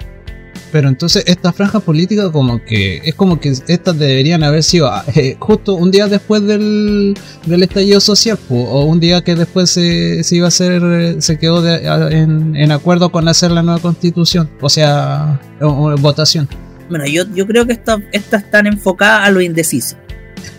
Pero 0.73 0.89
entonces 0.89 1.25
esta 1.27 1.53
franja 1.53 1.81
política 1.81 2.31
como 2.31 2.65
que 2.65 2.99
es 3.05 3.15
como 3.15 3.41
que 3.41 3.49
estas 3.49 3.99
deberían 3.99 4.43
haber 4.43 4.62
sido 4.62 4.89
ah, 4.89 5.05
eh, 5.15 5.37
justo 5.39 5.75
un 5.75 5.91
día 5.91 6.07
después 6.07 6.43
del, 6.43 7.15
del 7.47 7.62
estallido 7.62 8.00
social 8.00 8.39
o 8.49 8.85
un 8.85 9.00
día 9.00 9.23
que 9.23 9.35
después 9.35 9.71
se, 9.71 10.23
se 10.23 10.37
iba 10.37 10.47
a 10.47 10.49
hacer, 10.49 10.83
eh, 10.85 11.17
se 11.21 11.39
quedó 11.39 11.67
en, 11.67 12.57
en, 12.57 12.73
acuerdo 12.73 13.11
con 13.11 13.27
hacer 13.29 13.50
la 13.50 13.62
nueva 13.62 13.81
constitución, 13.81 14.49
o 14.61 14.69
sea, 14.69 15.41
votación. 15.61 16.49
Bueno, 16.89 17.07
yo, 17.07 17.25
yo 17.35 17.47
creo 17.47 17.67
que 17.67 17.73
estas 17.73 18.00
están 18.12 18.67
enfocadas 18.67 19.29
a 19.29 19.31
lo 19.31 19.41
indeciso. 19.41 19.97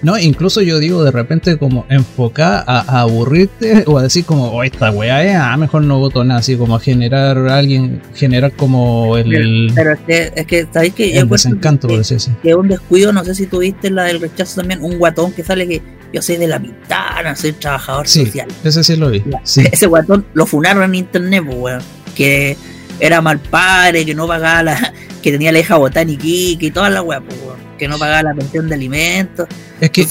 No, 0.01 0.17
incluso 0.17 0.61
yo 0.61 0.79
digo 0.79 1.03
de 1.03 1.11
repente 1.11 1.57
como 1.57 1.85
enfocar 1.89 2.63
a, 2.67 3.01
aburrirte 3.01 3.83
o 3.87 3.97
a 3.97 4.03
decir 4.03 4.25
como, 4.25 4.47
oh, 4.51 4.63
esta 4.63 4.91
weá 4.91 5.23
es, 5.23 5.35
ah, 5.35 5.55
mejor 5.57 5.83
no 5.83 5.99
voto 5.99 6.23
nada, 6.23 6.39
así 6.39 6.55
como 6.55 6.75
a 6.75 6.79
generar 6.79 7.37
a 7.37 7.57
alguien, 7.57 8.01
generar 8.15 8.51
como 8.53 9.17
el... 9.17 9.71
Pero, 9.75 9.93
es 9.93 9.99
que, 9.99 10.33
es 10.35 10.45
que 10.45 10.67
¿sabéis 10.71 10.93
que 10.93 11.17
El 11.17 11.29
desencanto, 11.29 11.87
por 11.87 11.97
decir 11.97 12.17
así. 12.17 12.31
Que 12.41 12.55
un 12.55 12.67
descuido, 12.67 13.13
no 13.13 13.23
sé 13.23 13.35
si 13.35 13.45
tuviste 13.45 13.89
la 13.89 14.05
del 14.05 14.19
rechazo 14.19 14.61
también, 14.61 14.83
un 14.83 14.97
guatón 14.97 15.31
que 15.33 15.43
sale 15.43 15.67
que 15.67 15.81
yo 16.13 16.21
soy 16.21 16.37
de 16.37 16.47
la 16.47 16.59
mitad, 16.59 17.35
soy 17.35 17.53
trabajador 17.53 18.07
sí, 18.07 18.25
social. 18.25 18.47
ese 18.63 18.83
sí 18.83 18.95
lo 18.95 19.09
vi. 19.09 19.23
Ese 19.43 19.85
guatón 19.87 20.25
lo 20.33 20.45
funaron 20.45 20.83
en 20.83 20.95
internet, 20.95 21.43
pues, 21.45 21.57
weón, 21.57 21.81
que 22.15 22.57
era 22.99 23.21
mal 23.21 23.39
padre, 23.39 24.05
que 24.05 24.13
no 24.13 24.27
pagaba 24.27 24.63
la, 24.63 24.93
que 25.21 25.31
tenía 25.31 25.51
la 25.51 25.59
hija 25.59 25.77
botánica 25.77 26.23
y 26.25 26.71
toda 26.71 26.89
la 26.89 27.01
weá, 27.01 27.21
pues, 27.21 27.37
weón 27.43 27.50
que 27.81 27.87
no 27.87 27.97
pagaba 27.97 28.21
la 28.21 28.35
pensión 28.35 28.69
de 28.69 28.75
alimentos. 28.75 29.47
Es 29.79 29.89
que. 29.89 30.05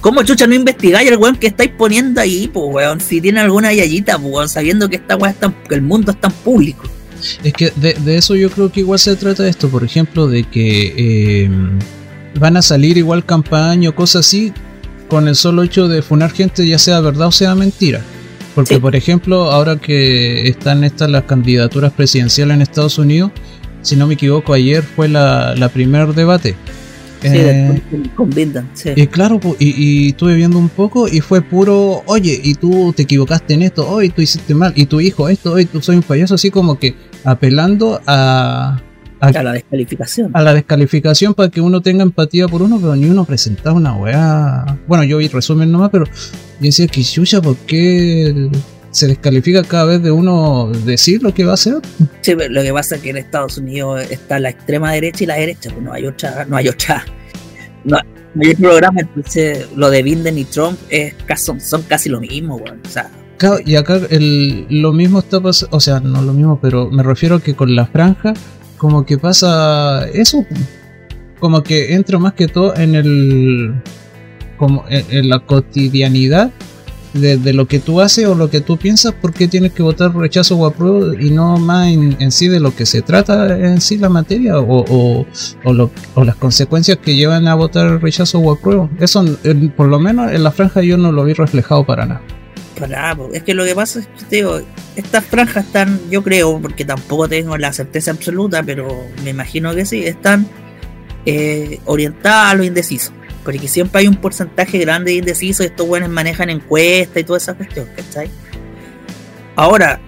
¿cómo, 0.00 0.24
chucha 0.24 0.48
no 0.48 0.56
investigáis 0.56 1.08
el 1.08 1.18
weón 1.18 1.36
que 1.36 1.46
estáis 1.46 1.70
poniendo 1.78 2.20
ahí, 2.20 2.50
pues 2.52 2.66
weón? 2.68 3.00
Si 3.00 3.20
tiene 3.20 3.38
alguna 3.38 3.72
yayita, 3.72 4.18
pues 4.18 4.34
weón, 4.34 4.48
sabiendo 4.48 4.88
que 4.90 4.96
esta 4.96 5.14
weá 5.14 5.30
está, 5.30 5.54
que 5.68 5.76
el 5.76 5.82
mundo 5.82 6.10
es 6.10 6.20
tan 6.20 6.32
público. 6.32 6.82
Es 7.44 7.52
que 7.52 7.70
de, 7.76 8.16
eso 8.16 8.34
yo 8.34 8.50
creo 8.50 8.72
que 8.72 8.80
igual 8.80 8.98
se 8.98 9.14
trata 9.14 9.46
esto, 9.46 9.68
por 9.68 9.84
ejemplo, 9.84 10.26
de 10.26 10.42
que 10.42 11.44
eh, 11.44 11.50
van 12.40 12.56
a 12.56 12.62
salir 12.62 12.98
igual 12.98 13.24
campaña 13.24 13.90
o 13.90 13.94
cosas 13.94 14.26
así 14.26 14.52
con 15.06 15.28
el 15.28 15.36
solo 15.36 15.62
hecho 15.62 15.86
de 15.86 16.02
funar 16.02 16.32
gente, 16.32 16.66
ya 16.66 16.80
sea 16.80 16.98
verdad 16.98 17.28
o 17.28 17.32
sea 17.32 17.54
mentira. 17.54 18.00
Porque, 18.56 18.80
por 18.80 18.96
ejemplo, 18.96 19.52
ahora 19.52 19.76
que 19.76 20.48
están 20.48 20.82
estas 20.82 21.08
las 21.08 21.22
candidaturas 21.22 21.92
presidenciales 21.92 22.56
en 22.56 22.62
Estados 22.62 22.98
Unidos, 22.98 23.30
si 23.82 23.94
no 23.94 24.08
me 24.08 24.14
equivoco, 24.14 24.52
ayer 24.52 24.82
fue 24.82 25.08
la, 25.08 25.54
la 25.54 25.68
primer 25.68 26.14
debate. 26.14 26.56
Sí, 27.20 27.28
eh, 27.32 27.82
con 28.16 28.32
sí. 28.74 28.90
Y 28.96 29.06
claro, 29.06 29.38
y, 29.58 29.74
y, 29.76 30.08
estuve 30.08 30.34
viendo 30.34 30.58
un 30.58 30.70
poco 30.70 31.06
y 31.06 31.20
fue 31.20 31.42
puro, 31.42 32.02
oye, 32.06 32.40
y 32.42 32.54
tú 32.54 32.94
te 32.94 33.02
equivocaste 33.02 33.54
en 33.54 33.62
esto, 33.62 33.86
hoy 33.88 34.08
tú 34.08 34.22
hiciste 34.22 34.54
mal, 34.54 34.72
y 34.74 34.86
tu 34.86 35.00
hijo 35.00 35.28
esto, 35.28 35.52
hoy 35.52 35.66
tú 35.66 35.82
soy 35.82 35.96
un 35.96 36.02
payaso, 36.02 36.36
así 36.36 36.50
como 36.50 36.78
que 36.78 36.94
apelando 37.24 38.00
a, 38.06 38.80
a, 39.20 39.42
la 39.42 39.52
descalificación. 39.52 40.30
A 40.32 40.42
la 40.42 40.54
descalificación 40.54 41.34
para 41.34 41.50
que 41.50 41.60
uno 41.60 41.82
tenga 41.82 42.02
empatía 42.02 42.48
por 42.48 42.62
uno, 42.62 42.78
pero 42.80 42.96
ni 42.96 43.06
uno 43.06 43.24
presentaba 43.24 43.76
una 43.76 43.94
weá. 43.94 44.78
Bueno, 44.86 45.04
yo 45.04 45.18
vi 45.18 45.28
resumen 45.28 45.70
nomás, 45.70 45.90
pero 45.90 46.06
yo 46.06 46.12
decía 46.60 46.86
que 46.86 47.02
chucha, 47.02 47.42
¿por 47.42 47.56
qué 47.58 48.48
se 48.90 49.06
descalifica 49.06 49.62
cada 49.62 49.84
vez 49.84 50.02
de 50.02 50.10
uno 50.10 50.70
decir 50.84 51.22
lo 51.22 51.32
que 51.32 51.44
va 51.44 51.52
a 51.52 51.54
hacer? 51.54 51.76
Sí, 52.22 52.34
lo 52.34 52.62
que 52.62 52.72
pasa 52.72 52.96
es 52.96 53.02
que 53.02 53.10
en 53.10 53.16
Estados 53.18 53.58
Unidos 53.58 54.02
está 54.10 54.38
la 54.38 54.50
extrema 54.50 54.92
derecha 54.92 55.24
y 55.24 55.26
la 55.26 55.36
derecha, 55.36 55.70
pues 55.70 55.82
no 55.82 55.92
hay 55.92 56.06
otra, 56.06 56.44
no 56.44 56.56
hay 56.56 56.68
otra. 56.68 57.04
No, 57.84 57.98
hay 58.40 58.54
programa, 58.54 59.00
entonces 59.00 59.66
lo 59.74 59.90
de 59.90 60.02
Binden 60.02 60.38
y 60.38 60.44
Trump 60.44 60.78
es, 60.88 61.14
son, 61.36 61.60
son 61.60 61.82
casi 61.82 62.08
lo 62.08 62.20
mismo, 62.20 62.56
weón. 62.56 62.80
O 62.84 62.88
sea, 62.88 63.10
y 63.64 63.76
acá 63.76 64.00
el, 64.10 64.66
lo 64.68 64.92
mismo 64.92 65.20
está 65.20 65.40
pasando, 65.40 65.76
o 65.76 65.80
sea, 65.80 66.00
no 66.00 66.20
lo 66.22 66.32
mismo, 66.32 66.58
pero 66.60 66.90
me 66.90 67.02
refiero 67.02 67.36
a 67.36 67.40
que 67.40 67.54
con 67.54 67.74
la 67.74 67.86
franja 67.86 68.34
como 68.76 69.06
que 69.06 69.18
pasa 69.18 70.06
eso, 70.12 70.46
como 71.38 71.62
que 71.62 71.94
entra 71.94 72.18
más 72.18 72.34
que 72.34 72.48
todo 72.48 72.76
en 72.76 72.94
el, 72.94 73.74
como 74.58 74.84
en, 74.88 75.28
la 75.28 75.40
cotidianidad 75.40 76.50
de, 77.12 77.52
lo 77.52 77.66
que 77.66 77.78
tú 77.78 78.00
haces 78.00 78.26
o 78.26 78.34
lo 78.34 78.50
que 78.50 78.60
tú 78.60 78.76
piensas, 78.76 79.14
porque 79.20 79.48
tienes 79.48 79.72
que 79.72 79.82
votar 79.82 80.14
rechazo 80.14 80.56
o 80.56 80.66
apruebo 80.66 81.14
y 81.14 81.30
no 81.30 81.56
más 81.58 81.88
en, 81.88 82.32
sí 82.32 82.48
de 82.48 82.60
lo 82.60 82.74
que 82.74 82.86
se 82.86 83.02
trata 83.02 83.56
en 83.56 83.80
sí 83.80 83.98
la 83.98 84.08
materia 84.08 84.58
o, 84.58 85.26
o, 85.64 86.24
las 86.24 86.36
consecuencias 86.36 86.98
que 86.98 87.14
llevan 87.14 87.48
a 87.48 87.54
votar 87.54 88.00
rechazo 88.02 88.38
o 88.38 88.52
apruebo. 88.52 88.90
Eso, 88.98 89.24
por 89.76 89.88
lo 89.88 89.98
menos 89.98 90.32
en 90.32 90.42
la 90.42 90.50
franja 90.50 90.82
yo 90.82 90.96
no 90.96 91.12
lo 91.12 91.24
vi 91.24 91.32
reflejado 91.32 91.84
para 91.84 92.06
nada. 92.06 92.22
Es 93.32 93.42
que 93.42 93.52
lo 93.52 93.64
que 93.64 93.74
pasa 93.74 94.00
es 94.00 94.06
que, 94.06 94.36
digo, 94.36 94.58
estas 94.96 95.24
franjas 95.24 95.66
están, 95.66 96.00
yo 96.10 96.22
creo, 96.22 96.58
porque 96.60 96.84
tampoco 96.84 97.28
tengo 97.28 97.58
la 97.58 97.72
certeza 97.72 98.10
absoluta, 98.10 98.62
pero 98.62 98.88
me 99.22 99.30
imagino 99.30 99.74
que 99.74 99.84
sí, 99.84 100.04
están 100.06 100.46
eh, 101.26 101.78
orientadas 101.84 102.52
a 102.52 102.54
lo 102.54 102.64
indeciso. 102.64 103.12
Porque 103.44 103.68
siempre 103.68 104.02
hay 104.02 104.08
un 104.08 104.16
porcentaje 104.16 104.78
grande 104.78 105.12
de 105.12 105.18
indecisos 105.18 105.64
y 105.64 105.68
estos 105.68 105.86
buenos 105.86 106.10
manejan 106.10 106.50
encuestas 106.50 107.22
y 107.22 107.24
toda 107.24 107.38
esa 107.38 107.54
cuestión, 107.54 107.88
¿cachai? 107.96 108.30
Ahora, 109.56 110.00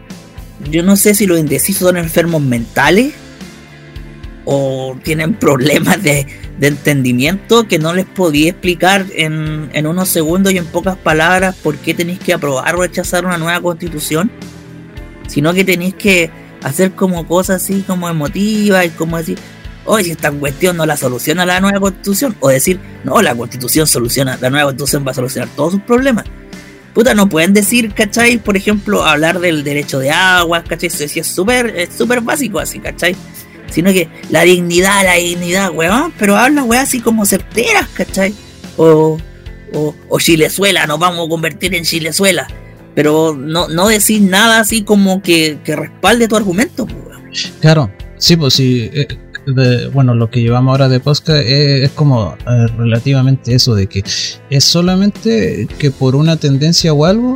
yo 0.70 0.82
no 0.82 0.96
sé 0.96 1.14
si 1.14 1.26
los 1.26 1.38
indecisos 1.38 1.88
son 1.88 1.96
enfermos 1.96 2.42
mentales 2.42 3.14
o 4.44 4.96
tienen 5.02 5.34
problemas 5.38 6.02
de, 6.02 6.26
de 6.58 6.66
entendimiento 6.66 7.66
que 7.66 7.78
no 7.78 7.94
les 7.94 8.06
podía 8.06 8.50
explicar 8.50 9.06
en, 9.14 9.70
en, 9.72 9.86
unos 9.86 10.08
segundos 10.08 10.52
y 10.52 10.58
en 10.58 10.66
pocas 10.66 10.96
palabras 10.96 11.56
por 11.56 11.76
qué 11.78 11.94
tenéis 11.94 12.18
que 12.18 12.32
aprobar 12.32 12.74
o 12.76 12.82
rechazar 12.82 13.24
una 13.24 13.38
nueva 13.38 13.60
constitución, 13.60 14.30
sino 15.26 15.54
que 15.54 15.64
tenéis 15.64 15.94
que 15.94 16.30
hacer 16.62 16.92
como 16.92 17.26
cosas 17.26 17.62
así 17.62 17.82
como 17.86 18.08
emotivas 18.08 18.86
y 18.86 18.90
como 18.90 19.16
decir, 19.18 19.38
oye, 19.92 20.12
esta 20.12 20.30
cuestión 20.30 20.76
no 20.76 20.86
la 20.86 20.96
soluciona 20.96 21.44
la 21.44 21.60
nueva 21.60 21.80
constitución, 21.80 22.36
o 22.40 22.48
decir, 22.48 22.80
no, 23.04 23.20
la 23.22 23.34
constitución 23.34 23.86
soluciona, 23.86 24.38
la 24.40 24.50
nueva 24.50 24.66
constitución 24.66 25.04
va 25.06 25.12
a 25.12 25.14
solucionar 25.14 25.48
todos 25.54 25.72
sus 25.72 25.82
problemas. 25.82 26.24
Puta, 26.94 27.14
no 27.14 27.28
pueden 27.28 27.54
decir, 27.54 27.94
¿cachai? 27.94 28.38
Por 28.38 28.56
ejemplo, 28.56 29.04
hablar 29.04 29.40
del 29.40 29.64
derecho 29.64 29.98
de 29.98 30.10
agua, 30.10 30.62
¿cachai? 30.62 30.88
Eso 30.88 31.04
es 31.04 31.26
súper 31.26 31.74
es 31.76 31.94
súper 31.94 32.20
básico 32.20 32.58
así, 32.58 32.78
¿cachai? 32.80 33.16
sino 33.72 33.90
que 33.92 34.08
la 34.30 34.42
dignidad, 34.42 35.02
la 35.04 35.14
dignidad, 35.14 35.70
weón, 35.70 36.12
pero 36.18 36.36
habla, 36.36 36.62
weón, 36.62 36.82
así 36.82 37.00
como 37.00 37.24
certeras, 37.24 37.88
¿cachai? 37.94 38.34
O, 38.76 39.18
o, 39.72 39.94
o 40.08 40.20
Chilezuela, 40.20 40.86
nos 40.86 40.98
vamos 40.98 41.26
a 41.26 41.28
convertir 41.28 41.74
en 41.74 41.84
Chilezuela, 41.84 42.46
pero 42.94 43.34
no, 43.34 43.68
no 43.68 43.88
decir 43.88 44.22
nada 44.22 44.60
así 44.60 44.82
como 44.82 45.22
que, 45.22 45.58
que 45.64 45.74
respalde 45.74 46.28
tu 46.28 46.36
argumento, 46.36 46.84
weón. 46.84 47.30
Claro, 47.60 47.90
sí, 48.18 48.36
pues 48.36 48.54
sí. 48.54 48.90
Eh, 48.92 49.08
bueno, 49.92 50.14
lo 50.14 50.30
que 50.30 50.40
llevamos 50.40 50.72
ahora 50.72 50.88
de 50.88 51.00
Posca 51.00 51.40
es, 51.40 51.90
como 51.90 52.36
eh, 52.46 52.66
relativamente 52.76 53.54
eso, 53.54 53.74
de 53.74 53.86
que 53.86 54.04
es 54.50 54.64
solamente 54.64 55.66
que 55.78 55.90
por 55.90 56.14
una 56.14 56.36
tendencia 56.36 56.92
o 56.92 57.04
algo 57.04 57.34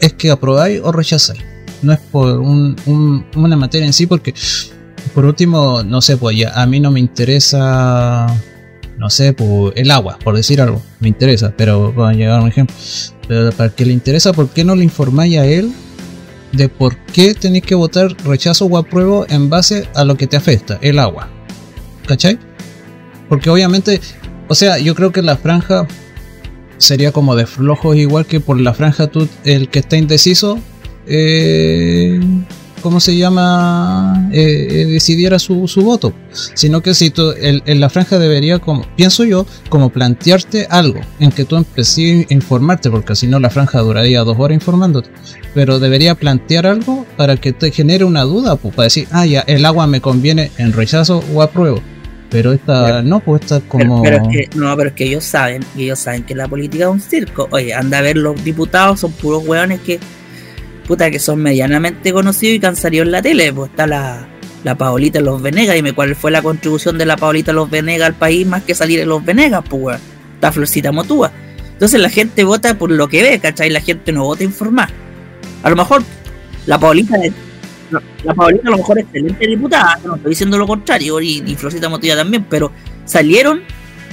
es 0.00 0.12
que 0.14 0.30
aprobáis 0.30 0.80
o 0.82 0.92
rechazáis. 0.92 1.40
No 1.82 1.92
es 1.92 1.98
por 1.98 2.38
un, 2.38 2.76
una 3.36 3.56
materia 3.56 3.86
en 3.86 3.92
sí, 3.92 4.06
porque 4.06 4.34
por 5.14 5.24
último, 5.24 5.82
no 5.82 6.00
sé, 6.00 6.16
pues 6.16 6.36
ya 6.36 6.52
a 6.60 6.66
mí 6.66 6.80
no 6.80 6.90
me 6.90 6.98
interesa, 6.98 8.26
no 8.98 9.10
sé, 9.10 9.32
pues 9.32 9.72
el 9.76 9.90
agua, 9.90 10.18
por 10.24 10.34
decir 10.34 10.60
algo, 10.60 10.82
me 11.00 11.08
interesa, 11.08 11.54
pero 11.56 11.92
voy 11.92 12.12
a 12.12 12.16
llegar 12.16 12.40
un 12.40 12.48
ejemplo. 12.48 12.74
Pero 13.28 13.52
para 13.52 13.70
que 13.70 13.86
le 13.86 13.92
interesa, 13.92 14.32
¿por 14.32 14.48
qué 14.48 14.64
no 14.64 14.74
le 14.74 14.84
informáis 14.84 15.38
a 15.38 15.46
él 15.46 15.72
de 16.52 16.68
por 16.68 16.96
qué 16.96 17.34
tenéis 17.34 17.64
que 17.64 17.74
votar 17.74 18.14
rechazo 18.24 18.66
o 18.66 18.76
apruebo 18.76 19.26
en 19.28 19.50
base 19.50 19.88
a 19.94 20.04
lo 20.04 20.16
que 20.16 20.26
te 20.26 20.36
afecta, 20.36 20.78
el 20.82 20.98
agua? 20.98 21.33
¿Cachai? 22.06 22.38
Porque 23.28 23.50
obviamente, 23.50 24.00
o 24.48 24.54
sea, 24.54 24.78
yo 24.78 24.94
creo 24.94 25.12
que 25.12 25.22
la 25.22 25.36
franja 25.36 25.86
sería 26.78 27.12
como 27.12 27.36
de 27.36 27.46
flojos, 27.46 27.96
igual 27.96 28.26
que 28.26 28.40
por 28.40 28.60
la 28.60 28.74
franja 28.74 29.06
tú, 29.06 29.28
el 29.44 29.68
que 29.68 29.78
está 29.78 29.96
indeciso, 29.96 30.58
eh, 31.06 32.20
¿cómo 32.82 33.00
se 33.00 33.16
llama? 33.16 34.28
Eh, 34.32 34.66
eh, 34.70 34.86
decidiera 34.86 35.38
su, 35.38 35.66
su, 35.68 35.82
voto, 35.82 36.12
sino 36.32 36.82
que 36.82 36.92
si 36.94 37.10
tú, 37.10 37.32
en 37.38 37.80
la 37.80 37.88
franja 37.88 38.18
debería, 38.18 38.58
como 38.58 38.84
pienso 38.96 39.24
yo, 39.24 39.46
como 39.70 39.90
plantearte 39.90 40.66
algo 40.68 41.00
en 41.20 41.30
que 41.30 41.44
tú 41.44 41.56
empecé 41.56 42.26
a 42.28 42.34
informarte, 42.34 42.90
porque 42.90 43.16
si 43.16 43.26
no 43.26 43.40
la 43.40 43.50
franja 43.50 43.80
duraría 43.80 44.22
dos 44.22 44.36
horas 44.38 44.54
informándote, 44.54 45.10
pero 45.54 45.78
debería 45.78 46.14
plantear 46.14 46.66
algo 46.66 47.06
para 47.16 47.36
que 47.36 47.52
te 47.52 47.70
genere 47.70 48.04
una 48.04 48.22
duda, 48.22 48.56
pues, 48.56 48.74
para 48.74 48.84
decir, 48.84 49.08
ah, 49.12 49.24
ya, 49.24 49.40
el 49.40 49.64
agua 49.64 49.86
me 49.86 50.00
conviene 50.00 50.50
en 50.58 50.72
rechazo 50.72 51.22
o 51.32 51.42
apruebo. 51.42 51.80
Pero 52.34 52.52
esta 52.52 53.00
no, 53.00 53.20
pues 53.20 53.42
esta 53.42 53.60
como. 53.60 54.02
Pero, 54.02 54.16
es 54.16 54.28
que, 54.28 54.50
no, 54.56 54.76
pero 54.76 54.88
es 54.88 54.96
que 54.96 55.04
ellos 55.04 55.22
saben, 55.22 55.64
ellos 55.78 56.00
saben 56.00 56.24
que 56.24 56.34
la 56.34 56.48
política 56.48 56.86
es 56.86 56.90
un 56.90 57.00
circo. 57.00 57.46
Oye, 57.52 57.72
anda 57.72 57.98
a 57.98 58.02
ver 58.02 58.16
los 58.16 58.42
diputados, 58.42 58.98
son 58.98 59.12
puros 59.12 59.46
hueones 59.46 59.78
que 59.78 60.00
puta, 60.88 61.12
que 61.12 61.20
son 61.20 61.40
medianamente 61.40 62.12
conocidos 62.12 62.56
y 62.56 62.58
que 62.58 62.66
han 62.66 62.74
salido 62.74 63.04
en 63.04 63.12
la 63.12 63.22
tele. 63.22 63.52
Pues 63.52 63.70
está 63.70 63.86
la, 63.86 64.26
la 64.64 64.76
Paolita 64.76 65.20
Los 65.20 65.42
Venegas. 65.42 65.76
Dime 65.76 65.92
cuál 65.92 66.16
fue 66.16 66.32
la 66.32 66.42
contribución 66.42 66.98
de 66.98 67.06
la 67.06 67.16
Paolita 67.16 67.52
Los 67.52 67.70
Venegas 67.70 68.08
al 68.08 68.14
país 68.14 68.44
más 68.44 68.64
que 68.64 68.74
salir 68.74 68.98
en 68.98 69.10
Los 69.10 69.24
Venegas, 69.24 69.62
pues, 69.70 70.00
Está 70.34 70.50
Florcita 70.50 70.90
Motúa. 70.90 71.30
Entonces 71.74 72.00
la 72.00 72.10
gente 72.10 72.42
vota 72.42 72.76
por 72.76 72.90
lo 72.90 73.06
que 73.06 73.22
ve, 73.22 73.38
¿cachai? 73.38 73.70
La 73.70 73.80
gente 73.80 74.10
no 74.10 74.24
vota 74.24 74.42
informar. 74.42 74.88
A 75.62 75.70
lo 75.70 75.76
mejor 75.76 76.02
la 76.66 76.80
Paolita, 76.80 77.16
la 78.24 78.34
Paolita 78.34 78.68
a 78.68 78.70
lo 78.70 78.78
mejor 78.78 78.98
es 78.98 79.04
excelente 79.04 79.46
diputada, 79.46 80.00
no 80.04 80.16
estoy 80.16 80.30
diciendo 80.30 80.58
lo 80.58 80.66
contrario, 80.66 81.20
y, 81.20 81.42
y 81.46 81.54
Florcita 81.54 81.88
Motúa 81.88 82.16
también, 82.16 82.46
pero 82.48 82.72
salieron 83.04 83.62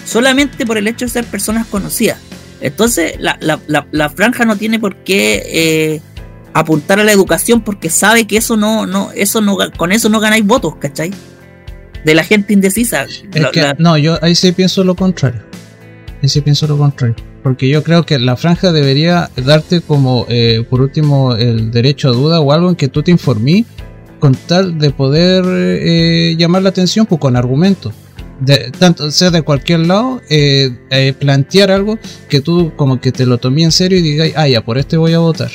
solamente 0.06 0.66
por 0.66 0.78
el 0.78 0.88
hecho 0.88 1.06
de 1.06 1.12
ser 1.12 1.26
personas 1.26 1.68
conocidas. 1.68 2.20
Entonces 2.60 3.16
la, 3.20 3.38
la, 3.42 3.60
la, 3.68 3.88
la 3.92 4.10
franja 4.10 4.46
no 4.46 4.56
tiene 4.56 4.80
por 4.80 4.98
qué 4.98 5.44
eh, 5.46 6.02
apuntar 6.54 7.00
a 7.00 7.04
la 7.04 7.12
educación 7.12 7.62
porque 7.62 7.90
sabe 7.90 8.28
que 8.28 8.38
eso 8.38 8.58
no, 8.58 8.86
no, 8.86 9.12
eso 9.14 9.42
no, 9.42 9.58
con 9.78 9.92
eso 9.92 10.10
no 10.10 10.20
ganáis 10.20 10.46
votos, 10.46 10.76
¿cachai? 10.76 11.12
De 12.06 12.16
la 12.16 12.24
gente 12.24 12.54
indecisa. 12.54 13.06
No, 13.78 13.98
yo 13.98 14.18
ahí 14.22 14.36
sí 14.36 14.52
pienso 14.52 14.84
lo 14.84 14.96
contrario. 14.96 15.42
Ahí 16.22 16.30
sí 16.30 16.42
pienso 16.42 16.68
lo 16.68 16.78
contrario. 16.78 17.16
Porque 17.44 17.68
yo 17.68 17.84
creo 17.84 18.06
que 18.06 18.20
la 18.20 18.36
franja 18.38 18.72
debería 18.72 19.32
darte 19.36 19.82
como, 19.82 20.26
eh, 20.30 20.64
por 20.70 20.82
último, 20.82 21.36
el 21.36 21.72
derecho 21.72 22.10
a 22.10 22.12
duda 22.12 22.40
o 22.40 22.52
algo 22.52 22.70
en 22.70 22.76
que 22.76 22.88
tú 22.88 23.02
te 23.02 23.12
informí 23.12 23.66
con 24.20 24.36
tal 24.36 24.78
de 24.78 24.92
poder 24.92 25.44
eh, 25.48 26.36
llamar 26.38 26.62
la 26.62 26.70
atención 26.70 27.06
pues, 27.08 27.20
con 27.20 27.36
argumentos. 27.36 27.94
De, 28.40 28.72
tanto 28.78 29.12
sea 29.12 29.30
de 29.30 29.44
cualquier 29.44 29.82
lado, 29.82 30.22
eh, 30.30 31.14
plantear 31.20 31.72
algo 31.72 32.00
que 32.28 32.42
tú 32.42 32.74
como 32.76 33.00
que 33.00 33.12
te 33.12 33.26
lo 33.26 33.38
tomé 33.38 33.64
en 33.64 33.72
serio 33.72 34.00
y 34.00 34.02
digas, 34.02 34.32
ah, 34.36 34.48
ya, 34.48 34.64
por 34.64 34.78
este 34.78 34.98
voy 34.98 35.14
a 35.14 35.20
votar. 35.20 35.52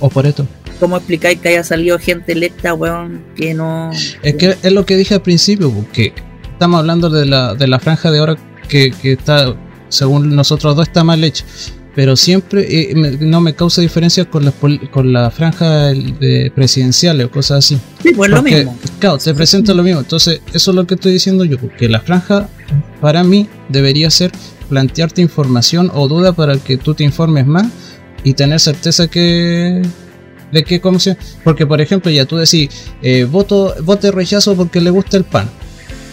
O 0.00 0.08
por 0.08 0.26
esto. 0.26 0.46
¿Cómo 0.80 0.96
explicáis 0.96 1.40
que 1.40 1.48
haya 1.48 1.64
salido 1.64 1.98
gente 1.98 2.32
electa, 2.32 2.72
weón, 2.72 3.24
que 3.34 3.52
no... 3.52 3.90
Es 4.22 4.36
que 4.36 4.56
es 4.62 4.72
lo 4.72 4.86
que 4.86 4.96
dije 4.96 5.14
al 5.14 5.22
principio, 5.22 5.70
porque 5.70 6.12
estamos 6.52 6.78
hablando 6.78 7.10
de 7.10 7.26
la, 7.26 7.54
de 7.54 7.66
la 7.66 7.80
franja 7.80 8.10
de 8.10 8.20
ahora 8.20 8.36
que, 8.68 8.92
que 9.02 9.12
está, 9.12 9.56
según 9.88 10.34
nosotros 10.34 10.76
dos, 10.76 10.86
está 10.86 11.04
mal 11.04 11.22
hecha. 11.24 11.44
pero 11.94 12.14
siempre 12.14 12.66
eh, 12.70 12.94
no 13.20 13.40
me 13.40 13.54
causa 13.54 13.80
diferencia 13.80 14.24
con 14.24 14.44
la, 14.44 14.52
con 14.92 15.12
la 15.12 15.30
franja 15.30 15.88
de 15.88 16.52
presidenciales 16.54 17.26
o 17.26 17.30
cosas 17.30 17.58
así. 17.64 17.78
Sí, 18.02 18.12
pues 18.14 18.30
lo 18.30 18.42
mismo. 18.42 18.76
Claro, 19.00 19.18
te 19.18 19.34
presenta 19.34 19.74
lo 19.74 19.82
mismo. 19.82 20.00
Entonces, 20.00 20.40
eso 20.52 20.70
es 20.70 20.74
lo 20.76 20.86
que 20.86 20.94
estoy 20.94 21.12
diciendo 21.12 21.44
yo, 21.44 21.56
que 21.76 21.88
la 21.88 22.00
franja 22.00 22.48
para 23.00 23.24
mí 23.24 23.48
debería 23.68 24.10
ser 24.10 24.30
plantearte 24.68 25.22
información 25.22 25.90
o 25.92 26.06
duda 26.08 26.32
para 26.32 26.56
que 26.58 26.76
tú 26.76 26.94
te 26.94 27.04
informes 27.04 27.46
más 27.46 27.66
y 28.22 28.34
tener 28.34 28.60
certeza 28.60 29.08
que 29.08 29.82
de 30.52 30.64
qué 30.64 30.80
se 30.98 31.16
porque 31.44 31.66
por 31.66 31.80
ejemplo 31.80 32.10
ya 32.10 32.24
tú 32.24 32.36
decís 32.36 32.68
eh, 33.02 33.24
voto 33.24 33.74
vote 33.82 34.10
rechazo 34.10 34.56
porque 34.56 34.80
le 34.80 34.90
gusta 34.90 35.16
el 35.16 35.24
pan 35.24 35.48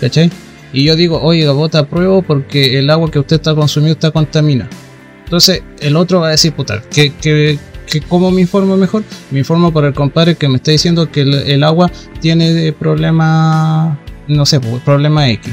¿cachai? 0.01 0.29
Y 0.73 0.83
yo 0.83 0.95
digo 0.95 1.21
oiga 1.21 1.51
vota 1.51 1.79
apruebo 1.79 2.21
porque 2.21 2.77
el 2.79 2.89
agua 2.89 3.09
que 3.11 3.19
usted 3.19 3.37
está 3.37 3.55
consumiendo 3.55 3.93
está 3.93 4.11
contaminada 4.11 4.69
entonces 5.25 5.63
el 5.79 5.95
otro 5.95 6.21
va 6.21 6.27
a 6.27 6.31
decir, 6.31 6.53
puta, 6.53 6.81
¿qué, 6.93 7.11
qué, 7.19 7.57
cómo 8.07 8.31
me 8.31 8.41
informo 8.41 8.77
mejor? 8.77 9.03
Me 9.31 9.39
informo 9.39 9.73
por 9.73 9.83
el 9.83 9.93
compadre 9.93 10.35
que 10.35 10.47
me 10.47 10.57
está 10.57 10.71
diciendo 10.71 11.11
que 11.11 11.21
el, 11.21 11.63
agua 11.63 11.91
tiene 12.21 12.71
problema, 12.73 13.99
no 14.27 14.45
sé, 14.45 14.59
pues, 14.59 14.81
problema 14.83 15.29
X. 15.29 15.51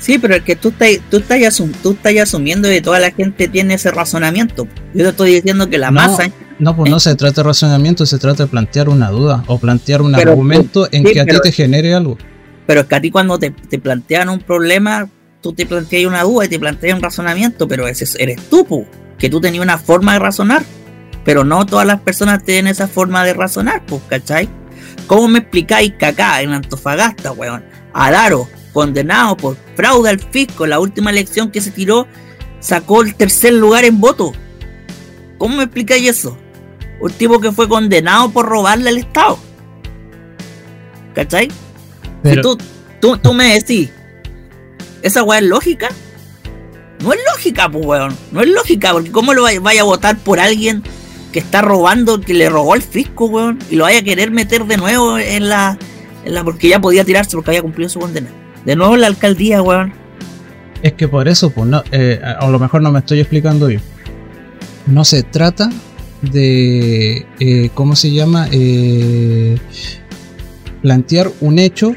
Sí, 0.00 0.18
pero 0.18 0.34
es 0.36 0.42
que 0.42 0.56
tú 0.56 0.68
estás, 0.68 0.90
tú, 1.10 1.16
estás 1.18 1.62
tú 1.82 1.92
estás 1.92 2.16
asumiendo 2.18 2.68
que 2.68 2.80
toda 2.80 3.00
la 3.00 3.10
gente 3.12 3.48
tiene 3.48 3.74
ese 3.74 3.90
razonamiento. 3.90 4.68
Yo 4.92 5.04
te 5.04 5.10
estoy 5.10 5.34
diciendo 5.34 5.70
que 5.70 5.78
la 5.78 5.90
masa... 5.90 6.30
No, 6.58 6.74
pues 6.74 6.90
no 6.90 6.98
se 7.00 7.14
trata 7.16 7.42
de 7.42 7.48
razonamiento, 7.48 8.06
se 8.06 8.18
trata 8.18 8.44
de 8.44 8.48
plantear 8.48 8.88
una 8.88 9.10
duda 9.10 9.44
o 9.46 9.58
plantear 9.58 10.00
un 10.00 10.14
argumento 10.14 10.88
en 10.90 11.04
que 11.04 11.20
a 11.20 11.26
ti 11.26 11.36
te 11.42 11.52
genere 11.52 11.94
algo. 11.94 12.16
Pero 12.66 12.80
es 12.80 12.86
que 12.86 12.94
a 12.94 13.00
ti 13.00 13.10
cuando 13.10 13.38
te, 13.38 13.50
te 13.50 13.78
plantean 13.78 14.28
un 14.28 14.40
problema, 14.40 15.08
tú 15.40 15.52
te 15.52 15.66
planteas 15.66 16.06
una 16.06 16.22
duda 16.22 16.46
y 16.46 16.48
te 16.48 16.58
planteas 16.58 16.96
un 16.96 17.02
razonamiento, 17.02 17.68
pero 17.68 17.86
ese 17.86 18.06
eres 18.22 18.48
tú, 18.48 18.86
que 19.18 19.30
tú 19.30 19.40
tenías 19.40 19.62
una 19.62 19.78
forma 19.78 20.14
de 20.14 20.18
razonar, 20.18 20.64
pero 21.24 21.44
no 21.44 21.66
todas 21.66 21.86
las 21.86 22.00
personas 22.00 22.44
tienen 22.44 22.66
esa 22.66 22.88
forma 22.88 23.24
de 23.24 23.34
razonar, 23.34 23.84
pues, 23.86 24.02
¿cachai? 24.08 24.48
¿Cómo 25.06 25.28
me 25.28 25.38
explicáis 25.40 25.92
que 25.98 26.06
acá 26.06 26.42
en 26.42 26.52
Antofagasta, 26.52 27.32
weón, 27.32 27.64
Adaro, 27.92 28.48
condenado 28.72 29.36
por 29.36 29.56
fraude 29.74 30.10
al 30.10 30.18
fisco 30.18 30.66
la 30.66 30.80
última 30.80 31.10
elección 31.10 31.50
que 31.50 31.60
se 31.60 31.70
tiró, 31.70 32.06
sacó 32.60 33.02
el 33.02 33.14
tercer 33.14 33.54
lugar 33.54 33.84
en 33.84 34.00
voto? 34.00 34.32
¿Cómo 35.38 35.56
me 35.56 35.64
explicáis 35.64 36.08
eso? 36.08 36.36
Un 37.00 37.12
tipo 37.12 37.40
que 37.40 37.52
fue 37.52 37.68
condenado 37.68 38.30
por 38.30 38.46
robarle 38.46 38.90
al 38.90 38.98
Estado. 38.98 39.38
¿Cachai? 41.14 41.48
Pero... 42.30 42.42
tú, 42.42 42.58
tú, 43.00 43.18
tú 43.18 43.32
me 43.32 43.54
decís, 43.54 43.90
¿Esa 45.06 45.22
weá 45.22 45.38
es 45.38 45.44
lógica? 45.44 45.88
No 47.00 47.12
es 47.12 47.20
lógica, 47.32 47.70
pues 47.70 47.86
weón. 47.86 48.16
No 48.32 48.40
es 48.40 48.48
lógica, 48.48 48.92
porque 48.92 49.12
¿cómo 49.12 49.34
lo 49.34 49.42
vaya, 49.42 49.80
a 49.80 49.84
votar 49.84 50.16
por 50.18 50.40
alguien 50.40 50.82
que 51.32 51.38
está 51.38 51.62
robando, 51.62 52.20
que 52.20 52.34
le 52.34 52.48
robó 52.48 52.74
el 52.74 52.82
fisco, 52.82 53.26
weón? 53.26 53.60
Y 53.70 53.76
lo 53.76 53.84
vaya 53.84 54.00
a 54.00 54.02
querer 54.02 54.32
meter 54.32 54.64
de 54.64 54.76
nuevo 54.76 55.16
en 55.16 55.48
la. 55.48 55.78
En 56.24 56.34
la 56.34 56.42
porque 56.42 56.68
ya 56.68 56.80
podía 56.80 57.04
tirarse 57.04 57.36
porque 57.36 57.50
había 57.50 57.62
cumplido 57.62 57.88
su 57.88 58.00
condena. 58.00 58.28
De 58.64 58.74
nuevo 58.74 58.96
en 58.96 59.02
la 59.02 59.06
alcaldía, 59.06 59.62
weón. 59.62 59.92
Es 60.82 60.94
que 60.94 61.06
por 61.06 61.28
eso, 61.28 61.50
pues 61.50 61.68
no, 61.68 61.84
eh, 61.92 62.20
a 62.24 62.44
lo 62.48 62.58
mejor 62.58 62.82
no 62.82 62.90
me 62.90 62.98
estoy 62.98 63.20
explicando 63.20 63.66
bien. 63.66 63.82
No 64.88 65.04
se 65.04 65.22
trata 65.22 65.70
de, 66.22 67.26
eh, 67.38 67.70
¿cómo 67.74 67.94
se 67.94 68.10
llama? 68.10 68.48
Eh, 68.50 69.56
plantear 70.82 71.30
un 71.40 71.60
hecho 71.60 71.94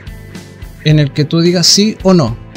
en 0.83 0.99
el 0.99 1.11
que 1.11 1.25
tú 1.25 1.41
digas 1.41 1.67
sí 1.67 1.97
o 2.03 2.13
no 2.13 2.49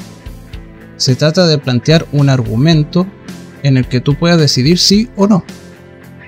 se 1.02 1.16
trata 1.16 1.48
de 1.48 1.58
plantear 1.58 2.06
un 2.12 2.30
argumento 2.30 3.08
en 3.64 3.76
el 3.76 3.86
que 3.86 4.00
tú 4.00 4.14
puedas 4.14 4.38
decidir 4.38 4.78
sí 4.78 5.08
o 5.16 5.26
no. 5.26 5.44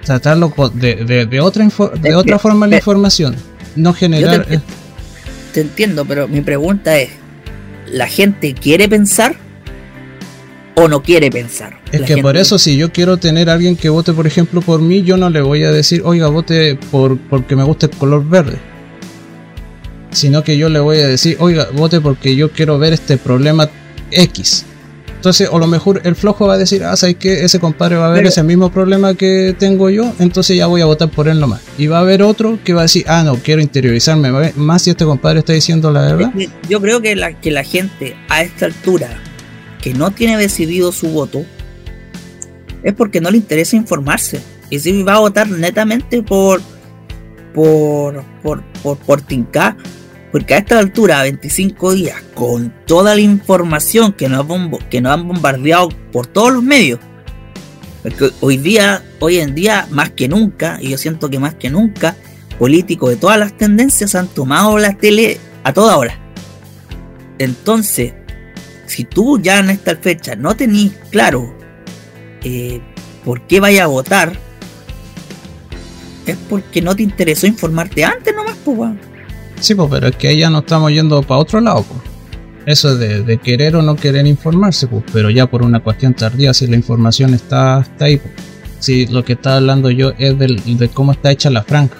Tratarlo 0.05 0.53
de, 0.75 1.41
otra, 1.41 1.69
de 2.01 2.15
otra 2.17 2.39
forma 2.41 2.67
la 2.67 2.77
información. 2.77 3.37
No 3.77 3.95
generar... 3.95 4.47
Te, 5.53 5.61
entiendo, 5.61 6.05
pero 6.05 6.27
mi 6.27 6.41
pregunta 6.41 6.99
es, 6.99 7.11
¿la 7.87 8.09
gente 8.09 8.55
quiere 8.55 8.89
pensar 8.89 9.37
o 10.75 10.89
no 10.89 11.05
quiere 11.05 11.31
pensar? 11.31 11.79
Es 11.93 12.03
que 12.03 12.17
por 12.17 12.37
eso 12.37 12.59
si 12.59 12.77
yo 12.77 12.91
quiero 12.91 13.17
tener 13.19 13.49
a 13.51 13.53
alguien 13.53 13.77
que 13.77 13.89
vote, 13.89 14.13
por 14.13 14.27
ejemplo, 14.27 14.61
por 14.61 14.83
mí, 14.83 15.05
yo 15.05 15.17
no 15.17 15.31
le 15.31 15.41
voy 15.41 15.63
a 15.63 15.71
decir, 15.71 16.03
oiga, 16.05 16.27
vote 16.27 16.77
por, 16.91 17.17
porque 17.17 17.55
me 17.55 17.63
gusta 17.63 17.87
el 17.87 17.93
color 17.93 18.29
verde. 18.29 18.59
Sino 20.15 20.43
que 20.43 20.57
yo 20.57 20.69
le 20.69 20.81
voy 20.81 20.99
a 20.99 21.07
decir, 21.07 21.37
oiga, 21.41 21.69
vote 21.73 22.01
porque 22.01 22.37
yo 22.37 22.51
quiero 22.51 22.79
ver 22.79 22.93
este 22.93 23.19
problema 23.19 23.69
X. 24.11 24.65
Entonces, 25.25 25.49
o 25.51 25.59
lo 25.59 25.67
mejor 25.67 26.03
el 26.05 26.17
flojo 26.17 26.47
va 26.47 26.53
a 26.53 26.59
decir, 26.59 26.85
ah, 26.85 26.95
¿sabes 26.97 27.17
que 27.17 27.45
Ese 27.45 27.59
compadre 27.59 27.97
va 27.97 28.09
a 28.09 28.13
ver 28.13 28.27
ese 28.27 28.43
mismo 28.43 28.71
problema 28.71 29.15
que 29.15 29.57
tengo 29.59 29.89
yo, 29.89 30.13
entonces 30.19 30.55
ya 30.55 30.67
voy 30.67 30.83
a 30.83 30.85
votar 30.85 31.09
por 31.09 31.29
él 31.29 31.41
nomás. 31.41 31.63
Y 31.79 31.87
va 31.87 31.97
a 31.97 32.01
haber 32.01 32.23
otro 32.23 32.59
que 32.63 32.75
va 32.75 32.83
a 32.83 32.83
decir, 32.83 33.07
ah, 33.09 33.23
no, 33.25 33.37
quiero 33.37 33.63
interiorizarme 33.63 34.53
más 34.55 34.83
si 34.83 34.91
este 34.91 35.07
compadre 35.07 35.39
está 35.39 35.55
diciendo 35.55 35.91
la 35.91 36.03
verdad. 36.03 36.33
Yo 36.69 36.79
creo 36.83 37.01
que 37.01 37.17
la, 37.17 37.41
que 37.41 37.51
la 37.51 37.65
gente 37.65 38.15
a 38.29 38.43
esta 38.43 38.67
altura, 38.67 39.19
que 39.81 39.95
no 39.95 40.11
tiene 40.11 40.37
decidido 40.37 40.93
su 40.93 41.09
voto, 41.09 41.47
es 42.83 42.93
porque 42.93 43.23
no 43.23 43.31
le 43.31 43.39
interesa 43.39 43.77
informarse. 43.77 44.43
Y 44.69 44.79
si 44.79 45.03
va 45.05 45.15
a 45.15 45.21
votar 45.21 45.49
netamente 45.49 46.23
por, 46.23 46.61
por, 47.55 48.23
por, 48.43 48.63
por, 48.83 48.99
por 48.99 49.23
Tinka, 49.23 49.75
porque 50.35 50.55
a 50.55 50.59
esta 50.59 50.81
altura, 50.81 51.23
25 51.23 51.95
días, 51.95 52.21
con 52.35 52.75
toda 52.87 53.15
la 53.15 53.21
información 53.21 54.13
que 54.13 54.29
nos, 54.29 54.45
que 54.91 55.01
nos 55.01 55.13
han 55.13 55.29
bombardeado 55.29 55.91
por 56.11 56.27
todos 56.27 56.53
los 56.53 56.61
medios, 56.61 56.99
porque 58.03 58.31
hoy 58.41 58.57
día, 58.57 59.05
hoy 59.21 59.39
en 59.39 59.55
día, 59.55 59.87
más 59.93 60.11
que 60.11 60.27
nunca, 60.27 60.79
y 60.81 60.89
yo 60.89 60.99
siento 60.99 61.31
que 61.31 61.39
más 61.39 61.55
que 61.55 61.71
nunca, 61.71 62.17
políticos 62.59 63.11
de 63.11 63.17
todas 63.17 63.39
las 63.39 63.57
tendencias 63.57 64.17
han 64.17 64.27
tomado 64.27 64.77
la 64.77 64.95
tele 64.95 65.39
a 65.63 65.73
toda 65.73 65.97
hora. 65.97 66.19
Entonces, 67.39 68.15
si 68.87 69.05
tú 69.05 69.39
ya 69.41 69.61
en 69.61 69.71
esta 69.71 69.95
fecha 69.95 70.35
no 70.35 70.57
tenés 70.57 70.95
claro 71.11 71.57
eh, 72.43 72.81
por 73.25 73.47
qué 73.47 73.61
vaya 73.61 73.85
a 73.85 73.87
votar, 73.87 74.37
es 76.27 76.37
porque 76.49 76.83
no 76.83 76.97
te 76.97 77.05
interesó 77.05 77.47
informarte 77.47 78.05
antes 78.05 78.35
nomás, 78.35 78.57
pues, 78.65 79.14
Sí, 79.65 79.75
pues, 79.75 79.89
pero 79.91 80.09
es 80.09 80.17
que 80.17 80.29
ahí 80.29 80.41
ya 80.41 80.51
no 80.51 80.59
estamos 80.59 80.93
yendo 80.93 81.23
para 81.23 81.41
otro 81.41 81.59
lado, 81.59 81.83
pues. 81.85 82.01
Eso 82.67 82.99
de, 82.99 83.39
querer 83.39 83.77
o 83.77 83.83
no 83.83 83.97
querer 83.97 84.27
informarse, 84.27 84.87
pues, 84.87 85.05
pero 85.11 85.31
ya 85.31 85.47
por 85.47 85.63
una 85.63 85.81
cuestión 85.81 86.13
tardía, 86.13 86.53
si 86.53 86.67
la 86.67 86.77
información 86.77 87.33
está, 87.33 87.81
está 87.81 88.05
ahí, 88.05 88.19
pues. 88.19 88.35
Si 88.79 89.07
lo 89.07 89.25
que 89.25 89.33
está 89.33 89.57
hablando 89.57 89.89
yo 89.91 90.13
es 90.19 90.39
de 90.39 90.91
cómo 90.93 91.13
está 91.13 91.31
hecha 91.31 91.49
la 91.49 91.63
franja, 91.63 91.97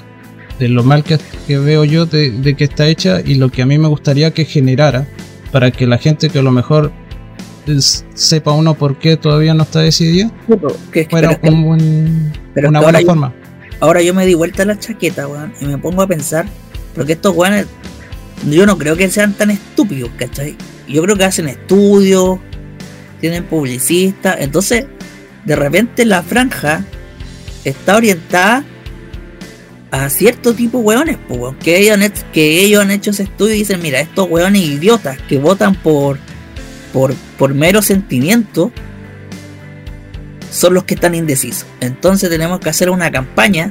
de 0.59 0.69
lo 0.69 0.83
mal 0.83 1.05
que, 1.05 1.19
veo 1.49 1.85
yo 1.85 2.05
de, 2.05 2.55
que 2.55 2.65
está 2.65 2.87
hecha 2.87 3.23
y 3.25 3.37
lo 3.37 3.49
que 3.49 3.63
a 3.63 3.67
mí 3.67 3.79
me 3.79 3.89
gustaría 3.89 4.33
que 4.33 4.45
generara 4.45 5.07
para 5.51 5.71
que 5.71 5.87
la 5.87 5.97
gente 5.97 6.29
que 6.29 6.41
a 6.41 6.43
lo 6.43 6.51
mejor 6.51 6.93
sepa 8.13 8.53
uno 8.53 8.75
por 8.75 8.99
qué 8.99 9.17
todavía 9.17 9.55
no 9.55 9.63
está 9.63 9.81
decidida, 9.81 10.31
que, 10.93 11.07
fuera 11.07 11.41
una 11.43 12.81
buena 12.83 13.01
forma. 13.01 13.33
ahora 13.81 14.03
yo 14.03 14.13
me 14.13 14.27
di 14.27 14.35
vuelta 14.35 14.67
la 14.67 14.79
chaqueta, 14.79 15.27
weón, 15.27 15.55
y 15.63 15.65
me 15.65 15.79
pongo 15.79 16.03
a 16.03 16.07
pensar 16.07 16.45
porque 16.95 17.15
estos 17.15 17.35
weones, 17.35 17.67
yo 18.49 18.67
no 18.67 18.79
creo 18.79 18.97
que 18.97 19.11
sean 19.11 19.33
tan 19.33 19.51
estúpidos, 19.51 20.11
¿cachai? 20.19 20.57
Yo 20.89 21.03
creo 21.03 21.17
que 21.17 21.25
hacen 21.25 21.49
estudios, 21.49 22.39
tienen 23.21 23.45
publicistas. 23.45 24.37
Entonces, 24.41 24.87
de 25.45 25.57
repente 25.57 26.05
la 26.05 26.23
franja 26.23 26.85
está 27.65 27.97
orientada 27.97 28.65
a 29.91 30.11
cierto 30.11 30.55
tipo 30.55 30.79
de 30.79 30.85
weones, 30.85 31.19
pues, 31.29 31.55
que, 31.63 31.79
ellos 31.79 31.95
han 31.95 32.03
hecho, 32.03 32.23
que 32.33 32.61
ellos 32.61 32.83
han 32.83 32.91
hecho 32.91 33.13
ese 33.13 33.25
estudio 33.25 33.55
y 33.55 33.59
dicen, 33.59 33.81
mira, 33.81 34.01
estos 34.01 34.29
weones 34.29 34.63
idiotas 34.63 35.19
que 35.29 35.39
votan 35.39 35.75
por, 35.75 36.19
por, 36.93 37.15
por 37.39 37.55
mero 37.55 37.81
sentimiento 37.81 38.73
son 40.51 40.75
los 40.75 40.85
que 40.85 40.95
están 40.95 41.15
indecisos. 41.15 41.67
Entonces 41.81 42.29
tenemos 42.29 42.61
que 42.61 42.71
hacer 42.71 42.91
una 42.91 43.11
campaña 43.11 43.71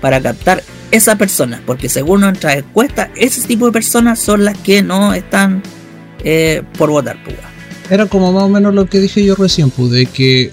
para 0.00 0.20
captar 0.20 0.62
esa 0.90 1.16
persona, 1.16 1.62
porque 1.66 1.88
según 1.88 2.20
nuestra 2.20 2.54
encuesta, 2.54 3.10
ese 3.16 3.46
tipo 3.46 3.66
de 3.66 3.72
personas 3.72 4.18
son 4.18 4.44
las 4.44 4.56
que 4.58 4.82
no 4.82 5.14
están 5.14 5.62
eh, 6.24 6.62
por 6.78 6.90
votar. 6.90 7.16
Pues, 7.24 7.36
Era 7.90 8.06
como 8.06 8.32
más 8.32 8.44
o 8.44 8.48
menos 8.48 8.74
lo 8.74 8.86
que 8.86 9.00
dije 9.00 9.24
yo 9.24 9.34
recién, 9.34 9.70
pues, 9.70 9.90
de 9.90 10.06
que 10.06 10.52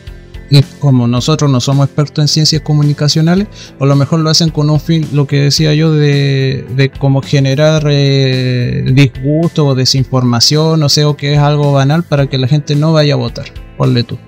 como 0.79 1.07
nosotros 1.07 1.49
no 1.49 1.59
somos 1.59 1.87
expertos 1.87 2.23
en 2.23 2.27
ciencias 2.27 2.61
comunicacionales, 2.61 3.47
o 3.79 3.85
a 3.85 3.87
lo 3.87 3.95
mejor 3.95 4.19
lo 4.19 4.29
hacen 4.29 4.49
con 4.49 4.69
un 4.69 4.79
fin, 4.79 5.07
lo 5.11 5.25
que 5.25 5.41
decía 5.41 5.73
yo, 5.73 5.91
de, 5.91 6.65
de 6.75 6.91
como 6.91 7.21
generar 7.21 7.87
eh, 7.89 8.83
disgusto 8.93 9.65
o 9.67 9.75
desinformación, 9.75 10.83
o 10.83 10.89
sea, 10.89 11.09
o 11.09 11.17
que 11.17 11.33
es 11.33 11.39
algo 11.39 11.71
banal 11.73 12.03
para 12.03 12.27
que 12.27 12.37
la 12.37 12.47
gente 12.47 12.75
no 12.75 12.93
vaya 12.93 13.13
a 13.13 13.17
votar. 13.17 13.45
Ponle 13.77 14.03
tú. 14.03 14.19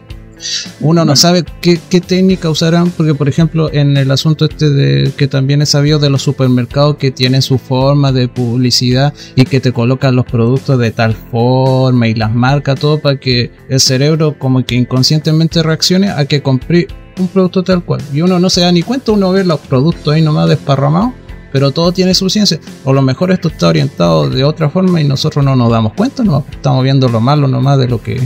Uno 0.80 1.06
no 1.06 1.16
sabe 1.16 1.44
qué, 1.62 1.78
técnica 2.02 2.50
usarán, 2.50 2.92
porque 2.92 3.16
por 3.16 3.28
ejemplo 3.28 3.72
en 3.72 3.98
el 3.98 4.12
asunto 4.12 4.46
este 4.46 4.70
de 4.70 5.12
que 5.16 5.28
también 5.28 5.62
he 5.62 5.66
sabido 5.66 6.00
de 6.00 6.10
los 6.10 6.22
supermercados 6.22 6.98
que 6.98 7.12
tienen 7.12 7.42
su 7.42 7.58
forma 7.58 8.12
de 8.12 8.28
publicidad 8.28 9.14
y 9.36 9.46
que 9.46 9.60
te 9.60 9.72
colocan 9.72 10.16
los 10.16 10.26
productos 10.26 10.78
de 10.80 10.92
tal 10.92 11.16
forma 11.16 12.08
y 12.08 12.14
las 12.14 12.34
marcas, 12.34 12.80
todo 12.80 13.00
para 13.00 13.20
que 13.20 13.52
el 13.70 13.80
cerebro 13.80 14.38
como 14.38 14.66
que 14.66 14.76
inconscientemente 14.76 15.64
reaccione 15.64 16.10
a 16.10 16.26
que 16.26 16.42
compré 16.42 16.88
un 17.18 17.28
producto 17.28 17.64
tal 17.64 17.84
cual. 17.84 18.02
Y 18.14 18.22
uno 18.22 18.40
no 18.40 18.50
se 18.50 18.62
da 18.62 18.72
ni 18.72 18.82
cuenta, 18.82 19.12
uno 19.12 19.32
ve 19.32 19.44
los 19.44 19.60
productos 19.62 20.14
ahí 20.14 20.22
nomás 20.22 20.50
desparramados, 20.50 21.14
pero 21.52 21.72
todo 21.72 21.92
tiene 21.92 22.14
su 22.14 22.30
ciencia. 22.30 22.60
O 22.84 22.94
lo 22.94 23.02
mejor 23.02 23.32
esto 23.32 23.48
está 23.48 23.70
orientado 23.70 24.30
de 24.30 24.44
otra 24.44 24.70
forma 24.70 25.00
y 25.02 25.06
nosotros 25.06 25.44
no 25.44 25.56
nos 25.56 25.72
damos 25.72 25.94
cuenta, 25.94 26.24
no 26.24 26.44
estamos 26.52 26.84
viendo 26.84 27.08
lo 27.08 27.22
malo 27.22 27.48
nomás 27.48 27.78
de 27.78 27.88
lo 27.88 28.02
que, 28.02 28.22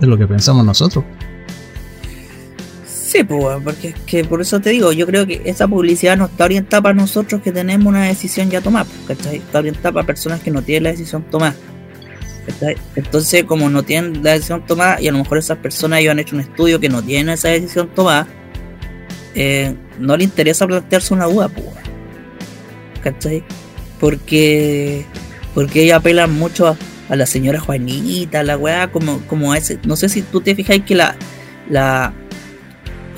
de 0.00 0.06
lo 0.06 0.18
que 0.18 0.26
pensamos 0.26 0.64
nosotros. 0.64 1.04
Pues, 3.24 3.58
porque 3.64 3.88
es 3.88 3.94
que 4.06 4.24
por 4.24 4.40
eso 4.40 4.60
te 4.60 4.70
digo, 4.70 4.92
yo 4.92 5.06
creo 5.06 5.26
que 5.26 5.42
esa 5.44 5.66
publicidad 5.66 6.16
no 6.16 6.26
está 6.26 6.44
orientada 6.44 6.82
para 6.82 6.94
nosotros 6.94 7.40
que 7.42 7.52
tenemos 7.52 7.86
una 7.86 8.04
decisión 8.04 8.50
ya 8.50 8.60
tomada, 8.60 8.86
¿cachai? 9.06 9.36
Está 9.36 9.60
orientada 9.60 9.92
para 9.92 10.06
personas 10.06 10.40
que 10.40 10.50
no 10.50 10.62
tienen 10.62 10.84
la 10.84 10.90
decisión 10.90 11.22
tomada. 11.30 11.54
Entonces, 12.94 13.44
como 13.44 13.68
no 13.70 13.82
tienen 13.82 14.22
la 14.22 14.32
decisión 14.32 14.64
tomada, 14.66 15.00
y 15.00 15.08
a 15.08 15.12
lo 15.12 15.18
mejor 15.18 15.38
esas 15.38 15.58
personas 15.58 16.02
ya 16.02 16.12
han 16.12 16.18
hecho 16.18 16.36
un 16.36 16.42
estudio 16.42 16.78
que 16.78 16.88
no 16.88 17.02
tienen 17.02 17.30
esa 17.30 17.48
decisión 17.48 17.88
tomada, 17.94 18.26
eh, 19.34 19.74
no 19.98 20.16
le 20.16 20.24
interesa 20.24 20.66
plantearse 20.66 21.14
una 21.14 21.26
duda, 21.26 21.48
pues, 21.48 21.66
¿cachai? 23.02 23.42
Porque, 23.98 25.04
porque 25.54 25.82
ellos 25.82 25.96
apelan 25.96 26.32
mucho 26.32 26.76
a, 27.08 27.16
la 27.16 27.26
señora 27.26 27.60
Juanita, 27.60 28.40
a 28.40 28.42
la 28.42 28.56
weá, 28.56 28.90
como, 28.90 29.20
como 29.26 29.54
ese. 29.54 29.78
No 29.84 29.96
sé 29.96 30.08
si 30.08 30.22
tú 30.22 30.40
te 30.40 30.54
fijáis 30.54 30.84
que 30.84 30.94
la, 30.94 31.16
la, 31.68 32.12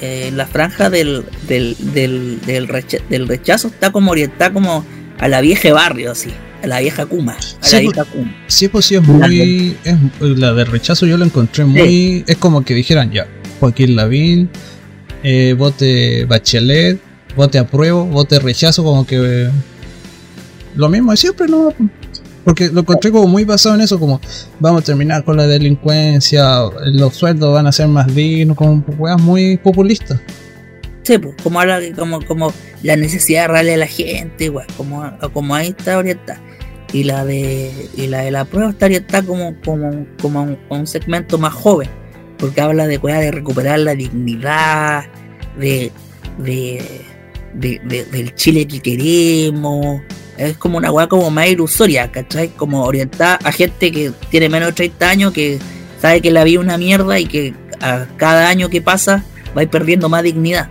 eh, 0.01 0.31
la 0.35 0.47
franja 0.47 0.91
del, 0.91 1.25
del, 1.49 1.77
del, 1.93 2.41
del, 2.45 3.29
rechazo 3.29 3.69
está 3.69 3.91
como 3.93 4.11
orientada 4.11 4.53
como 4.53 4.85
a 5.19 5.29
la 5.29 5.41
vieja 5.41 5.73
barrio, 5.73 6.13
así 6.13 6.31
la 6.67 6.81
vieja 6.81 7.07
Kuma. 7.07 7.37
sí, 7.41 7.77
la 7.77 7.81
vieja 7.81 8.05
Kuma. 8.05 8.35
Sí, 8.47 8.69
pues 8.69 8.87
sí, 8.87 8.97
es 8.97 9.03
muy. 9.03 9.77
la 10.21 10.53
de 10.55 10.65
rechazo 10.65 11.07
yo 11.07 11.17
la 11.17 11.25
encontré 11.25 11.65
muy. 11.65 12.25
Es 12.27 12.37
como 12.37 12.65
que 12.65 12.75
dijeran 12.75 13.13
ya: 13.13 13.27
Joaquín 13.61 13.97
Lavín, 13.97 14.51
eh, 15.23 15.55
vote 15.57 16.25
Bachelet, 16.25 16.99
vote 17.37 17.59
apruebo, 17.59 18.05
vote 18.07 18.39
rechazo, 18.39 18.83
como 18.85 19.07
que. 19.07 19.51
lo 20.75 20.89
mismo 20.89 21.13
de 21.13 21.17
siempre, 21.17 21.47
¿no? 21.49 21.73
Porque 22.49 22.71
lo 22.71 22.81
encontré 22.81 23.11
como 23.13 23.29
muy 23.29 23.45
basado 23.45 23.75
en 23.75 23.83
eso, 23.83 24.01
como 24.01 24.23
vamos 24.59 24.81
a 24.81 24.85
terminar 24.87 25.23
con 25.23 25.37
la 25.37 25.47
delincuencia, 25.47 26.63
los 26.95 27.15
sueldos 27.15 27.53
van 27.53 27.67
a 27.67 27.73
ser 27.73 27.89
más 27.89 28.07
dignos, 28.15 28.57
como 28.57 28.83
weas 28.97 29.21
muy 29.21 29.59
populistas. 29.59 30.19
Sí, 31.03 31.19
pues, 31.19 31.35
como, 31.43 31.61
como, 31.95 32.25
como 32.25 32.51
la 32.83 32.97
necesidad 32.97 33.49
real 33.49 33.67
de 33.67 33.77
la 33.77 33.87
gente, 33.87 34.45
igual, 34.47 34.67
como, 34.79 35.05
como 35.35 35.55
ahí 35.55 35.75
está 35.77 35.99
orientada 35.99 36.41
y 36.95 37.05
la 37.05 37.27
de 37.27 37.71
y 37.95 38.07
la 38.07 38.23
de 38.23 38.31
la 38.31 38.47
prueba 38.47 38.75
está 38.81 39.23
como 39.23 39.55
como 39.63 40.07
como 40.23 40.57
un, 40.71 40.87
segmento 40.87 41.37
más 41.37 41.53
joven 41.53 41.91
porque 42.39 42.63
habla 42.63 42.87
de 42.87 42.97
de 42.97 43.31
recuperar 43.31 43.81
la 43.81 43.95
dignidad 43.95 45.05
de, 45.59 45.93
de, 46.39 46.83
del 47.53 48.35
Chile 48.37 48.67
que 48.67 48.81
queremos 48.81 50.01
es 50.39 50.57
como 50.57 50.79
una 50.79 50.91
weá 50.91 51.09
como 51.09 51.31
más 51.31 51.49
ilusoria 51.49 52.11
¿cachai? 52.11 52.49
como 52.49 52.85
orientada 52.85 53.39
a 53.43 53.53
gente 53.53 53.93
que 53.93 54.13
tiene 54.31 54.49
menos 54.49 54.69
de 54.69 54.73
30 54.75 55.11
años 55.11 55.33
que 55.33 55.59
sabe 56.01 56.21
que 56.21 56.31
la 56.31 56.45
vida 56.45 56.61
es 56.61 56.65
una 56.65 56.79
mierda 56.79 57.19
y 57.19 57.27
que 57.27 57.55
a 57.81 58.07
cada 58.17 58.49
año 58.49 58.69
que 58.69 58.81
pasa 58.81 59.25
va 59.57 59.63
perdiendo 59.67 60.09
más 60.09 60.23
dignidad 60.23 60.69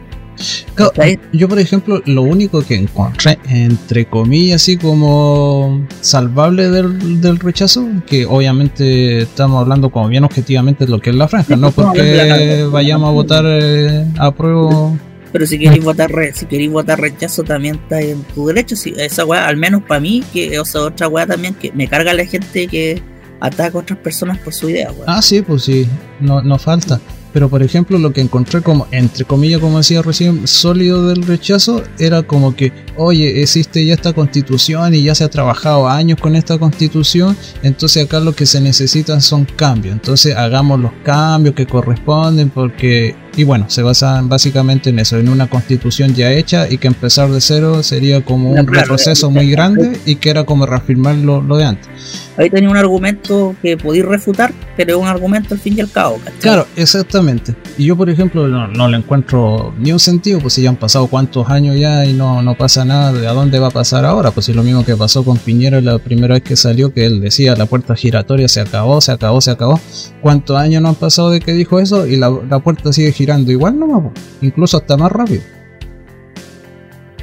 yo, 1.33 1.49
por 1.49 1.59
ejemplo, 1.59 2.01
lo 2.05 2.21
único 2.21 2.61
que 2.61 2.75
encontré, 2.75 3.39
entre 3.49 4.05
comillas, 4.05 4.61
así 4.61 4.77
como 4.77 5.85
salvable 6.01 6.69
del, 6.69 7.39
rechazo, 7.39 7.87
que 8.05 8.25
obviamente 8.25 9.19
estamos 9.19 9.61
hablando 9.61 9.89
como 9.89 10.07
bien 10.07 10.23
objetivamente 10.23 10.85
de 10.85 10.91
lo 10.91 10.99
que 10.99 11.09
es 11.09 11.15
la 11.15 11.27
franja, 11.27 11.55
no 11.55 11.71
porque 11.75 12.67
vayamos 12.71 13.09
a 13.09 13.11
votar 13.11 13.45
eh, 13.47 14.05
a 14.19 14.31
prueba. 14.31 14.93
Pero 15.37 15.45
si 15.45 15.59
queréis 15.59 15.83
votar 15.83 16.09
si 16.33 16.47
queréis 16.47 16.71
votar 16.71 16.99
rechazo 16.99 17.43
también 17.43 17.75
está 17.75 18.01
en 18.01 18.23
tu 18.23 18.47
derecho. 18.47 18.75
Si, 18.75 18.95
esa 18.97 19.23
weá, 19.23 19.47
al 19.47 19.55
menos 19.55 19.83
para 19.83 19.99
mí, 19.99 20.23
que 20.33 20.57
o 20.59 20.65
sea, 20.65 20.81
otra 20.81 21.07
weá 21.07 21.27
también 21.27 21.53
que 21.53 21.71
me 21.73 21.87
carga 21.87 22.11
la 22.15 22.25
gente 22.25 22.65
que 22.65 23.03
ataca 23.39 23.77
a 23.77 23.81
otras 23.81 23.99
personas 23.99 24.39
por 24.39 24.51
su 24.51 24.67
idea. 24.67 24.91
Ah, 25.05 25.21
sí, 25.21 25.43
pues 25.43 25.61
sí, 25.61 25.87
no, 26.19 26.41
no 26.41 26.57
falta. 26.57 26.99
Pero 27.33 27.49
por 27.49 27.61
ejemplo, 27.61 27.99
lo 27.99 28.13
que 28.13 28.21
encontré 28.21 28.63
como, 28.63 28.87
entre 28.89 29.25
comillas, 29.25 29.61
como 29.61 29.77
decía 29.77 30.01
recién, 30.01 30.47
sólido 30.47 31.05
del 31.07 31.21
rechazo, 31.21 31.83
era 31.99 32.23
como 32.23 32.55
que, 32.55 32.73
oye, 32.95 33.43
existe 33.43 33.85
ya 33.85 33.93
esta 33.93 34.13
constitución 34.13 34.95
y 34.95 35.03
ya 35.03 35.13
se 35.13 35.23
ha 35.23 35.29
trabajado 35.29 35.87
años 35.87 36.19
con 36.19 36.35
esta 36.35 36.57
constitución, 36.57 37.37
entonces 37.61 38.05
acá 38.05 38.19
lo 38.21 38.33
que 38.33 38.47
se 38.47 38.59
necesitan 38.59 39.21
son 39.21 39.45
cambios. 39.45 39.93
Entonces 39.93 40.35
hagamos 40.35 40.79
los 40.79 40.93
cambios 41.03 41.53
que 41.53 41.67
corresponden 41.67 42.49
porque 42.49 43.15
y 43.37 43.43
bueno, 43.43 43.65
se 43.69 43.83
basan 43.83 44.29
básicamente 44.29 44.89
en 44.89 44.97
eso, 44.97 45.17
en 45.17 45.29
una 45.29 45.47
constitución 45.47 46.15
ya 46.15 46.31
hecha 46.31 46.67
y 46.67 46.79
que 46.79 46.87
empezar 46.87 47.29
de 47.29 47.39
cero 47.39 47.83
sería 47.83 48.25
como 48.25 48.49
un 48.49 48.65
retroceso 48.65 49.29
muy 49.29 49.51
grande 49.51 49.99
y 50.07 50.15
que 50.15 50.31
era 50.31 50.43
como 50.43 50.65
reafirmar 50.65 51.15
lo, 51.17 51.41
de 51.55 51.63
antes. 51.63 51.87
Ahí 52.35 52.49
tenía 52.49 52.69
un 52.69 52.77
argumento 52.77 53.55
que 53.61 53.77
podéis 53.77 54.05
refutar, 54.05 54.51
pero 54.75 54.95
es 54.95 54.97
un 54.97 55.07
argumento 55.07 55.53
al 55.53 55.59
fin 55.59 55.75
y 55.77 55.81
al 55.81 55.91
cabo. 55.91 56.19
Claro, 56.39 56.65
exactamente. 56.75 57.55
Y 57.77 57.85
yo, 57.85 57.95
por 57.95 58.09
ejemplo, 58.09 58.47
no, 58.47 58.87
le 58.87 58.97
encuentro 58.97 59.73
ni 59.77 59.91
un 59.91 59.99
sentido, 59.99 60.39
pues 60.39 60.53
si 60.53 60.63
ya 60.63 60.69
han 60.69 60.75
pasado 60.75 61.05
cuántos 61.05 61.47
años 61.47 61.79
ya 61.79 62.05
y 62.05 62.13
no, 62.13 62.41
no 62.41 62.55
pasa 62.55 62.85
nada, 62.85 63.13
¿de 63.13 63.27
a 63.27 63.33
dónde 63.33 63.59
va 63.59 63.67
a 63.67 63.71
pasar 63.71 64.03
ahora? 64.03 64.31
Pues 64.31 64.49
es 64.49 64.55
lo 64.55 64.63
mismo 64.63 64.83
que 64.83 64.95
pasó 64.95 65.23
con 65.23 65.37
Piñera 65.37 65.79
la 65.79 65.99
primera 65.99 66.33
vez 66.33 66.43
que 66.43 66.55
salió, 66.55 66.91
que 66.91 67.05
él 67.05 67.21
decía 67.21 67.55
la 67.55 67.67
puerta 67.67 67.95
giratoria 67.95 68.47
se 68.47 68.61
acabó, 68.61 68.99
se 68.99 69.11
acabó, 69.11 69.41
se 69.41 69.51
acabó. 69.51 69.79
¿Cuántos 70.21 70.57
años 70.57 70.81
no 70.81 70.89
han 70.89 70.95
pasado 70.95 71.29
de 71.29 71.39
que 71.39 71.53
dijo 71.53 71.79
eso? 71.79 72.07
Y 72.07 72.15
la, 72.15 72.35
la 72.49 72.59
puerta 72.59 72.91
sigue 72.91 73.11
girando 73.11 73.26
igual 73.47 73.79
no 73.79 74.13
incluso 74.41 74.77
hasta 74.77 74.97
más 74.97 75.11
rápido. 75.11 75.41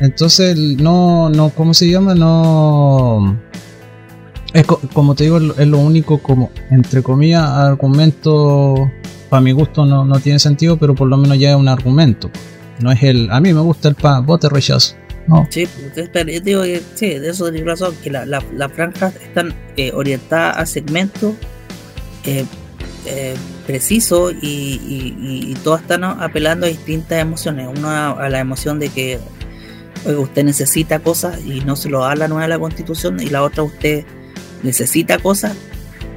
Entonces, 0.01 0.57
no, 0.57 1.31
no, 1.31 1.51
¿cómo 1.51 1.73
se 1.73 1.89
llama? 1.89 2.15
No. 2.15 3.39
Es 4.53 4.67
como 4.67 5.15
te 5.15 5.25
digo, 5.25 5.39
es 5.39 5.67
lo 5.67 5.79
único 5.79 6.19
como, 6.19 6.51
entre 6.71 7.03
comillas, 7.03 7.43
argumento, 7.43 8.91
para 9.29 9.41
mi 9.41 9.53
gusto 9.53 9.85
no, 9.85 10.05
no 10.05 10.21
tiene 10.21 10.39
sentido, 10.39 10.77
pero 10.77 10.95
por 10.95 11.09
lo 11.09 11.17
menos 11.17 11.39
ya 11.39 11.51
es 11.51 11.57
un 11.57 11.69
argumento. 11.69 12.31
No 12.81 12.93
es 12.93 13.03
el, 13.03 13.31
a 13.31 13.41
mí 13.41 13.53
me 13.53 13.61
gusta 13.61 13.89
el 13.89 13.95
pan, 13.95 14.25
vote 14.27 14.49
rechazo. 14.49 14.97
No. 15.27 15.47
Sí, 15.49 15.67
yo 15.97 16.25
digo 16.43 16.63
que 16.63 16.83
sí, 16.95 17.19
de 17.19 17.31
eso 17.31 17.51
tienes 17.51 17.67
razón, 17.67 17.95
que 18.03 18.11
las 18.11 18.29
la, 18.29 18.69
franjas 18.69 19.17
están 19.17 19.55
eh, 19.77 19.91
orientadas 19.93 20.59
a 20.59 20.67
segmentos 20.67 21.35
eh, 22.25 22.45
eh, 23.07 23.35
preciso 23.67 24.31
y, 24.31 25.57
todas 25.63 25.83
están 25.83 26.05
apelando 26.05 26.67
a 26.67 26.69
distintas 26.69 27.21
emociones. 27.21 27.69
Una 27.69 28.11
a 28.11 28.29
la 28.29 28.41
emoción 28.41 28.79
de 28.79 28.89
que 28.89 29.19
usted 30.07 30.45
necesita 30.45 30.99
cosas 31.01 31.41
y 31.45 31.61
no 31.61 31.77
se 31.77 31.89
lo 31.89 32.01
da 32.01 32.15
la 32.15 32.29
nueva 32.29 32.59
constitución 32.59 33.21
y 33.21 33.31
la 33.31 33.43
otra 33.43 33.63
usted 33.63 34.05
necesita 34.63 35.19
cosas 35.19 35.57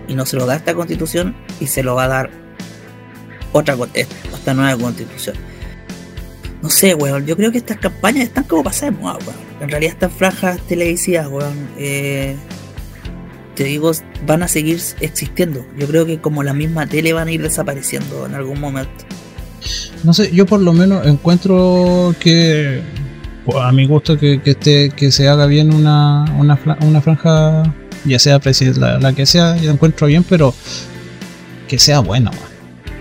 y 0.07 0.15
no 0.15 0.25
se 0.25 0.35
lo 0.35 0.45
da 0.45 0.55
esta 0.55 0.73
constitución 0.73 1.35
y 1.59 1.67
se 1.67 1.83
lo 1.83 1.95
va 1.95 2.05
a 2.05 2.07
dar 2.07 2.29
otra 3.53 3.77
esta 3.93 4.53
nueva 4.53 4.77
constitución. 4.81 5.35
No 6.61 6.69
sé, 6.69 6.95
weón, 6.95 7.25
yo 7.25 7.35
creo 7.37 7.51
que 7.51 7.59
estas 7.59 7.77
campañas 7.77 8.25
están 8.25 8.45
como 8.45 8.63
pasemos, 8.63 9.17
En 9.61 9.69
realidad 9.69 9.93
estas 9.93 10.11
franjas 10.11 10.59
televisivas, 10.61 11.27
weón, 11.27 11.69
eh, 11.77 12.35
te 13.57 13.63
digo, 13.63 13.91
van 14.27 14.43
a 14.43 14.47
seguir 14.47 14.79
existiendo. 15.01 15.65
Yo 15.79 15.87
creo 15.87 16.05
que 16.05 16.19
como 16.19 16.43
la 16.43 16.53
misma 16.53 16.85
tele 16.85 17.11
van 17.11 17.27
a 17.27 17.31
ir 17.31 17.41
desapareciendo 17.41 18.27
en 18.27 18.35
algún 18.35 18.59
momento. 18.59 19.03
No 20.03 20.13
sé, 20.13 20.31
yo 20.31 20.45
por 20.45 20.61
lo 20.61 20.73
menos 20.73 21.07
encuentro 21.07 22.13
que 22.19 22.83
a 23.59 23.71
mi 23.71 23.87
gusto 23.87 24.19
que, 24.19 24.41
que, 24.41 24.91
que 24.95 25.11
se 25.11 25.27
haga 25.27 25.47
bien 25.47 25.73
una, 25.73 26.25
una, 26.37 26.59
una 26.81 27.01
franja, 27.01 27.63
ya 28.05 28.19
sea 28.19 28.39
la, 28.75 28.99
la, 28.99 29.13
que 29.13 29.25
sea, 29.25 29.57
yo 29.57 29.71
encuentro 29.71 30.05
bien, 30.05 30.23
pero 30.23 30.53
que 31.67 31.79
sea 31.79 31.99
buena, 31.99 32.29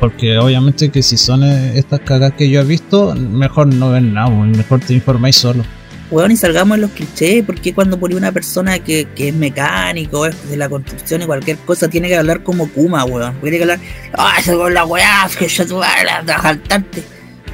porque 0.00 0.38
obviamente 0.38 0.88
que 0.88 1.02
si 1.02 1.18
son 1.18 1.42
estas 1.44 2.00
cagas 2.00 2.32
que 2.32 2.48
yo 2.48 2.60
he 2.62 2.64
visto, 2.64 3.14
mejor 3.14 3.66
no 3.66 3.90
ven 3.90 4.14
nada, 4.14 4.30
mejor 4.30 4.80
te 4.80 4.94
informáis 4.94 5.36
solo 5.36 5.64
weón, 6.10 6.30
y 6.30 6.36
salgamos 6.36 6.76
en 6.76 6.82
los 6.82 6.90
clichés, 6.90 7.44
porque 7.44 7.74
cuando 7.74 7.98
por 7.98 8.14
una 8.14 8.32
persona 8.32 8.78
que, 8.78 9.08
que 9.14 9.28
es 9.28 9.34
mecánico, 9.34 10.26
es 10.26 10.48
de 10.48 10.56
la 10.56 10.68
construcción 10.68 11.22
y 11.22 11.26
cualquier 11.26 11.58
cosa, 11.58 11.88
tiene 11.88 12.08
que 12.08 12.16
hablar 12.16 12.42
como 12.42 12.68
Kuma, 12.70 13.04
weón? 13.04 13.34
Tiene 13.40 13.56
que 13.56 13.62
hablar, 13.64 13.80
ah, 14.14 14.34
esa 14.38 14.54
con 14.54 14.72
la 14.72 14.84
weá, 14.84 15.28
que 15.38 15.48
yo 15.48 15.64
la 15.80 16.38
jaltante. 16.38 17.02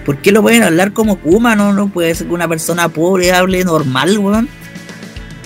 ¿Por 0.04 0.18
qué 0.18 0.32
lo 0.32 0.42
pueden 0.42 0.64
hablar 0.64 0.92
como 0.92 1.18
Kuma? 1.18 1.54
No, 1.54 1.72
no 1.72 1.88
puede 1.88 2.14
ser 2.14 2.26
que 2.26 2.32
una 2.32 2.48
persona 2.48 2.88
pobre 2.88 3.32
hable 3.32 3.64
normal, 3.64 4.18
weón. 4.18 4.48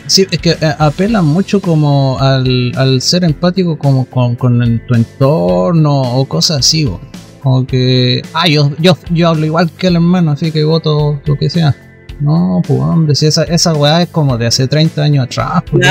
Sí, 0.07 0.27
es 0.31 0.39
que 0.39 0.51
eh, 0.51 0.75
apela 0.79 1.21
mucho 1.21 1.61
como 1.61 2.17
al, 2.21 2.73
al 2.77 3.03
ser 3.03 3.25
empático 3.25 3.77
como 3.77 4.07
con, 4.07 4.37
con 4.37 4.81
tu 4.87 4.95
entorno 4.95 6.01
o 6.01 6.25
cosas 6.25 6.59
así, 6.61 6.87
weón. 6.87 7.17
Como 7.43 7.65
que, 7.65 8.23
ah, 8.33 8.49
yo, 8.49 8.73
yo, 8.79 8.99
yo 9.11 9.29
hablo 9.29 9.47
igual 9.47 9.71
que 9.71 9.87
el 9.87 9.95
hermano, 9.95 10.33
así 10.33 10.51
que 10.51 10.65
voto 10.65 11.21
lo 11.25 11.37
que 11.37 11.49
sea. 11.49 11.77
No, 12.21 12.63
pues 12.67 12.81
hombre, 12.81 13.15
si 13.15 13.27
esa, 13.27 13.45
esa 13.45 13.75
weá 13.75 14.03
es 14.03 14.09
como 14.09 14.39
de 14.39 14.47
hace 14.47 14.67
30 14.67 15.03
años 15.03 15.27
atrás. 15.27 15.63
Pues, 15.71 15.87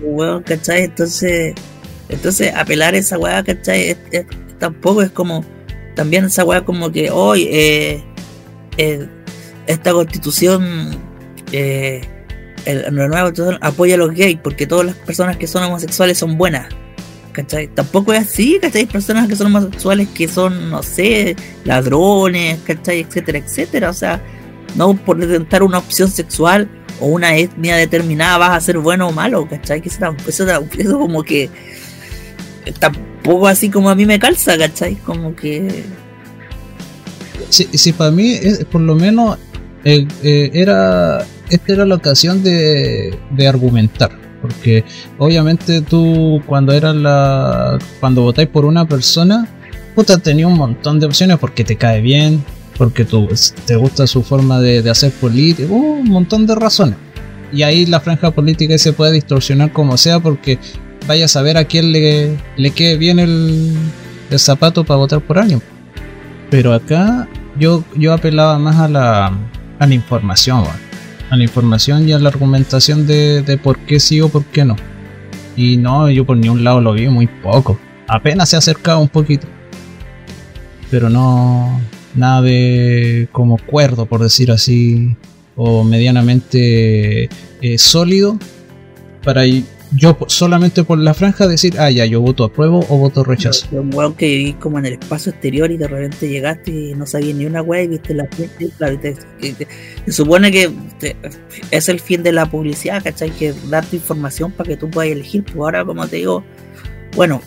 pues 0.00 0.42
¿cachai? 0.44 0.84
Entonces, 0.84 1.54
entonces 2.08 2.54
apelar 2.54 2.94
a 2.94 2.98
esa 2.98 3.18
weá, 3.18 3.42
¿cachai? 3.42 3.96
tampoco 4.58 5.02
es 5.02 5.10
como, 5.10 5.44
también 5.94 6.24
esa 6.26 6.44
weá 6.44 6.64
como 6.64 6.90
que 6.92 7.10
hoy, 7.10 7.48
eh, 7.50 8.04
eh, 8.76 9.08
esta 9.66 9.92
constitución, 9.92 10.96
eh, 11.52 12.02
el, 12.64 12.82
la 12.82 13.08
nueva 13.08 13.22
constitución 13.24 13.58
apoya 13.60 13.94
a 13.94 13.98
los 13.98 14.14
gays 14.14 14.38
porque 14.42 14.66
todas 14.66 14.86
las 14.86 14.94
personas 14.94 15.36
que 15.36 15.46
son 15.46 15.64
homosexuales 15.64 16.18
son 16.18 16.38
buenas. 16.38 16.68
¿Cachai? 17.32 17.68
Tampoco 17.68 18.12
es 18.12 18.20
así, 18.20 18.58
¿cachai? 18.60 18.86
Personas 18.86 19.28
que 19.28 19.36
son 19.36 19.48
homosexuales 19.48 20.08
que 20.08 20.26
son, 20.26 20.70
no 20.70 20.82
sé, 20.82 21.36
ladrones, 21.64 22.58
¿cachai? 22.64 23.00
Etcétera, 23.00 23.38
etcétera. 23.38 23.90
O 23.90 23.92
sea, 23.92 24.20
no 24.74 24.94
por 24.94 25.22
intentar 25.22 25.62
una 25.62 25.78
opción 25.78 26.10
sexual 26.10 26.68
o 27.00 27.06
una 27.06 27.36
etnia 27.36 27.76
determinada 27.76 28.38
vas 28.38 28.50
a 28.50 28.60
ser 28.60 28.78
bueno 28.78 29.08
o 29.08 29.12
malo, 29.12 29.48
¿cachai? 29.48 29.80
Que 29.80 29.88
eso, 29.88 30.14
eso, 30.78 30.98
como 30.98 31.22
que 31.22 31.50
tampoco 32.78 33.46
así 33.46 33.70
como 33.70 33.90
a 33.90 33.94
mí 33.94 34.04
me 34.06 34.18
calza, 34.18 34.58
¿cachai? 34.58 34.96
Como 34.96 35.34
que... 35.34 35.84
Sí, 37.48 37.68
sí 37.72 37.92
para 37.92 38.10
mí, 38.10 38.38
por 38.70 38.80
lo 38.80 38.94
menos, 38.94 39.38
eh, 39.84 40.06
eh, 40.22 40.50
era 40.52 41.24
esta 41.50 41.72
era 41.72 41.86
la 41.86 41.94
ocasión 41.94 42.42
de, 42.42 43.18
de 43.30 43.48
argumentar. 43.48 44.10
Porque 44.40 44.84
obviamente 45.18 45.80
tú 45.82 46.40
cuando 46.46 46.72
eras 46.72 46.94
la. 46.94 47.78
cuando 47.98 48.22
votáis 48.22 48.48
por 48.48 48.64
una 48.64 48.86
persona, 48.86 49.48
puta 49.94 50.18
tenía 50.18 50.46
un 50.46 50.56
montón 50.56 51.00
de 51.00 51.06
opciones 51.06 51.38
porque 51.38 51.64
te 51.64 51.76
cae 51.76 52.00
bien, 52.00 52.44
porque 52.78 53.04
tú, 53.04 53.28
te 53.66 53.74
gusta 53.74 54.06
su 54.06 54.22
forma 54.22 54.60
de, 54.60 54.88
hacer 54.88 55.10
política, 55.10 55.68
uh, 55.68 56.00
un 56.00 56.08
montón 56.08 56.46
de 56.46 56.54
razones. 56.54 56.96
Y 57.52 57.62
ahí 57.62 57.84
la 57.86 58.00
franja 58.00 58.30
política 58.30 58.78
se 58.78 58.92
puede 58.92 59.12
distorsionar 59.12 59.72
como 59.72 59.96
sea 59.96 60.20
porque 60.20 60.58
vaya 61.06 61.24
a 61.24 61.28
saber 61.28 61.56
a 61.56 61.64
quién 61.64 61.92
le, 61.92 62.36
le 62.56 62.70
quede 62.70 62.96
bien 62.96 63.18
el, 63.18 63.74
el 64.30 64.38
zapato 64.38 64.84
para 64.84 64.98
votar 64.98 65.20
por 65.20 65.38
alguien. 65.38 65.60
Pero 66.50 66.72
acá 66.72 67.28
yo, 67.58 67.84
yo 67.96 68.12
apelaba 68.12 68.58
más 68.58 68.76
a 68.76 68.88
la, 68.88 69.26
a 69.78 69.86
la 69.86 69.94
información, 69.94 70.62
a 71.30 71.36
la 71.36 71.42
información 71.42 72.08
y 72.08 72.12
a 72.12 72.18
la 72.18 72.28
argumentación 72.28 73.06
de, 73.06 73.42
de 73.42 73.58
por 73.58 73.78
qué 73.80 73.98
sí 73.98 74.20
o 74.20 74.28
por 74.28 74.44
qué 74.44 74.64
no. 74.64 74.76
Y 75.56 75.78
no, 75.78 76.08
yo 76.10 76.24
por 76.24 76.36
ni 76.36 76.48
un 76.48 76.62
lado 76.62 76.80
lo 76.80 76.92
vi 76.92 77.08
muy 77.08 77.26
poco. 77.26 77.76
Apenas 78.06 78.50
se 78.50 78.56
ha 78.56 78.60
acercado 78.60 79.00
un 79.00 79.08
poquito. 79.08 79.48
Pero 80.90 81.10
no, 81.10 81.80
nada 82.18 82.42
de 82.42 83.28
como 83.32 83.58
cuerdo, 83.58 84.06
por 84.06 84.22
decir 84.22 84.50
así, 84.50 85.16
o 85.56 85.84
medianamente 85.84 87.28
eh, 87.60 87.78
sólido 87.78 88.38
para 89.24 89.44
yo 89.96 90.16
solamente 90.26 90.84
por 90.84 90.98
la 90.98 91.14
franja 91.14 91.46
decir, 91.46 91.74
ah, 91.78 91.90
ya, 91.90 92.04
yo 92.04 92.20
voto 92.20 92.44
apruebo 92.44 92.84
o 92.88 92.98
voto 92.98 93.24
rechazo. 93.24 93.66
Un 93.72 93.94
weón 93.94 94.14
que 94.14 94.26
vivís 94.26 94.56
como 94.56 94.78
en 94.78 94.86
el 94.86 94.92
espacio 94.94 95.32
exterior 95.32 95.70
y 95.70 95.76
de 95.76 95.88
repente 95.88 96.28
llegaste 96.28 96.70
y 96.70 96.94
no 96.94 97.06
sabías 97.06 97.36
ni 97.36 97.46
una 97.46 97.62
weá 97.62 97.82
y 97.82 97.88
viste 97.88 98.14
la 98.14 98.28
se 98.30 100.12
supone 100.12 100.50
que 100.50 100.70
es 101.70 101.88
el 101.88 102.00
fin 102.00 102.22
de 102.22 102.32
la 102.32 102.46
publicidad, 102.46 103.02
¿cachai? 103.02 103.30
Que 103.30 103.54
darte 103.70 103.96
información 103.96 104.52
para 104.52 104.68
que 104.68 104.76
tú 104.76 104.90
puedas 104.90 105.10
elegir. 105.10 105.44
Pues 105.44 105.56
ahora, 105.56 105.84
como 105.84 106.06
te 106.06 106.16
digo, 106.16 106.44
bueno, 107.16 107.40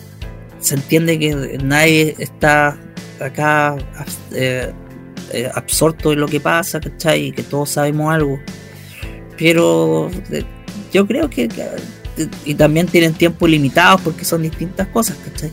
se 0.58 0.74
entiende 0.74 1.18
que 1.18 1.58
nadie 1.62 2.16
está 2.18 2.78
acá 3.24 3.76
eh, 4.32 4.72
eh, 5.32 5.50
absorto 5.54 6.12
en 6.12 6.20
lo 6.20 6.28
que 6.28 6.40
pasa, 6.40 6.80
¿cachai? 6.80 7.26
Y 7.26 7.32
que 7.32 7.42
todos 7.42 7.70
sabemos 7.70 8.12
algo. 8.12 8.38
Pero 9.38 10.10
yo 10.92 11.06
creo 11.06 11.28
que 11.30 11.48
y 12.44 12.54
también 12.54 12.86
tienen 12.86 13.14
tiempo 13.14 13.46
limitado 13.46 13.98
porque 13.98 14.24
son 14.24 14.42
distintas 14.42 14.86
cosas, 14.88 15.16
¿cachai? 15.24 15.50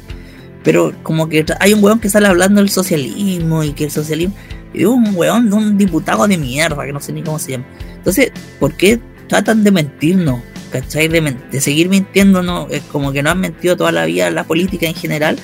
Pero 0.63 0.93
como 1.03 1.29
que 1.29 1.45
hay 1.59 1.73
un 1.73 1.83
weón 1.83 1.99
que 1.99 2.09
sale 2.09 2.27
hablando 2.27 2.59
del 2.59 2.69
socialismo 2.69 3.63
y 3.63 3.71
que 3.71 3.85
el 3.85 3.91
socialismo 3.91 4.35
es 4.73 4.85
un 4.85 5.15
weón 5.15 5.49
de 5.49 5.55
un 5.55 5.77
diputado 5.77 6.27
de 6.27 6.37
mierda 6.37 6.85
que 6.85 6.91
no 6.91 6.99
sé 6.99 7.13
ni 7.13 7.23
cómo 7.23 7.39
se 7.39 7.53
llama. 7.53 7.65
Entonces, 7.95 8.31
¿por 8.59 8.73
qué 8.73 8.99
tratan 9.27 9.63
de 9.63 9.71
mentirnos? 9.71 10.41
¿Cachai? 10.71 11.07
De, 11.07 11.61
seguir 11.61 11.89
mintiéndonos, 11.89 12.67
es 12.69 12.81
como 12.83 13.11
que 13.11 13.23
no 13.23 13.31
han 13.31 13.39
mentido 13.39 13.75
toda 13.75 13.91
la 13.91 14.05
vida 14.05 14.29
la 14.29 14.43
política 14.43 14.85
en 14.85 14.93
general 14.93 15.39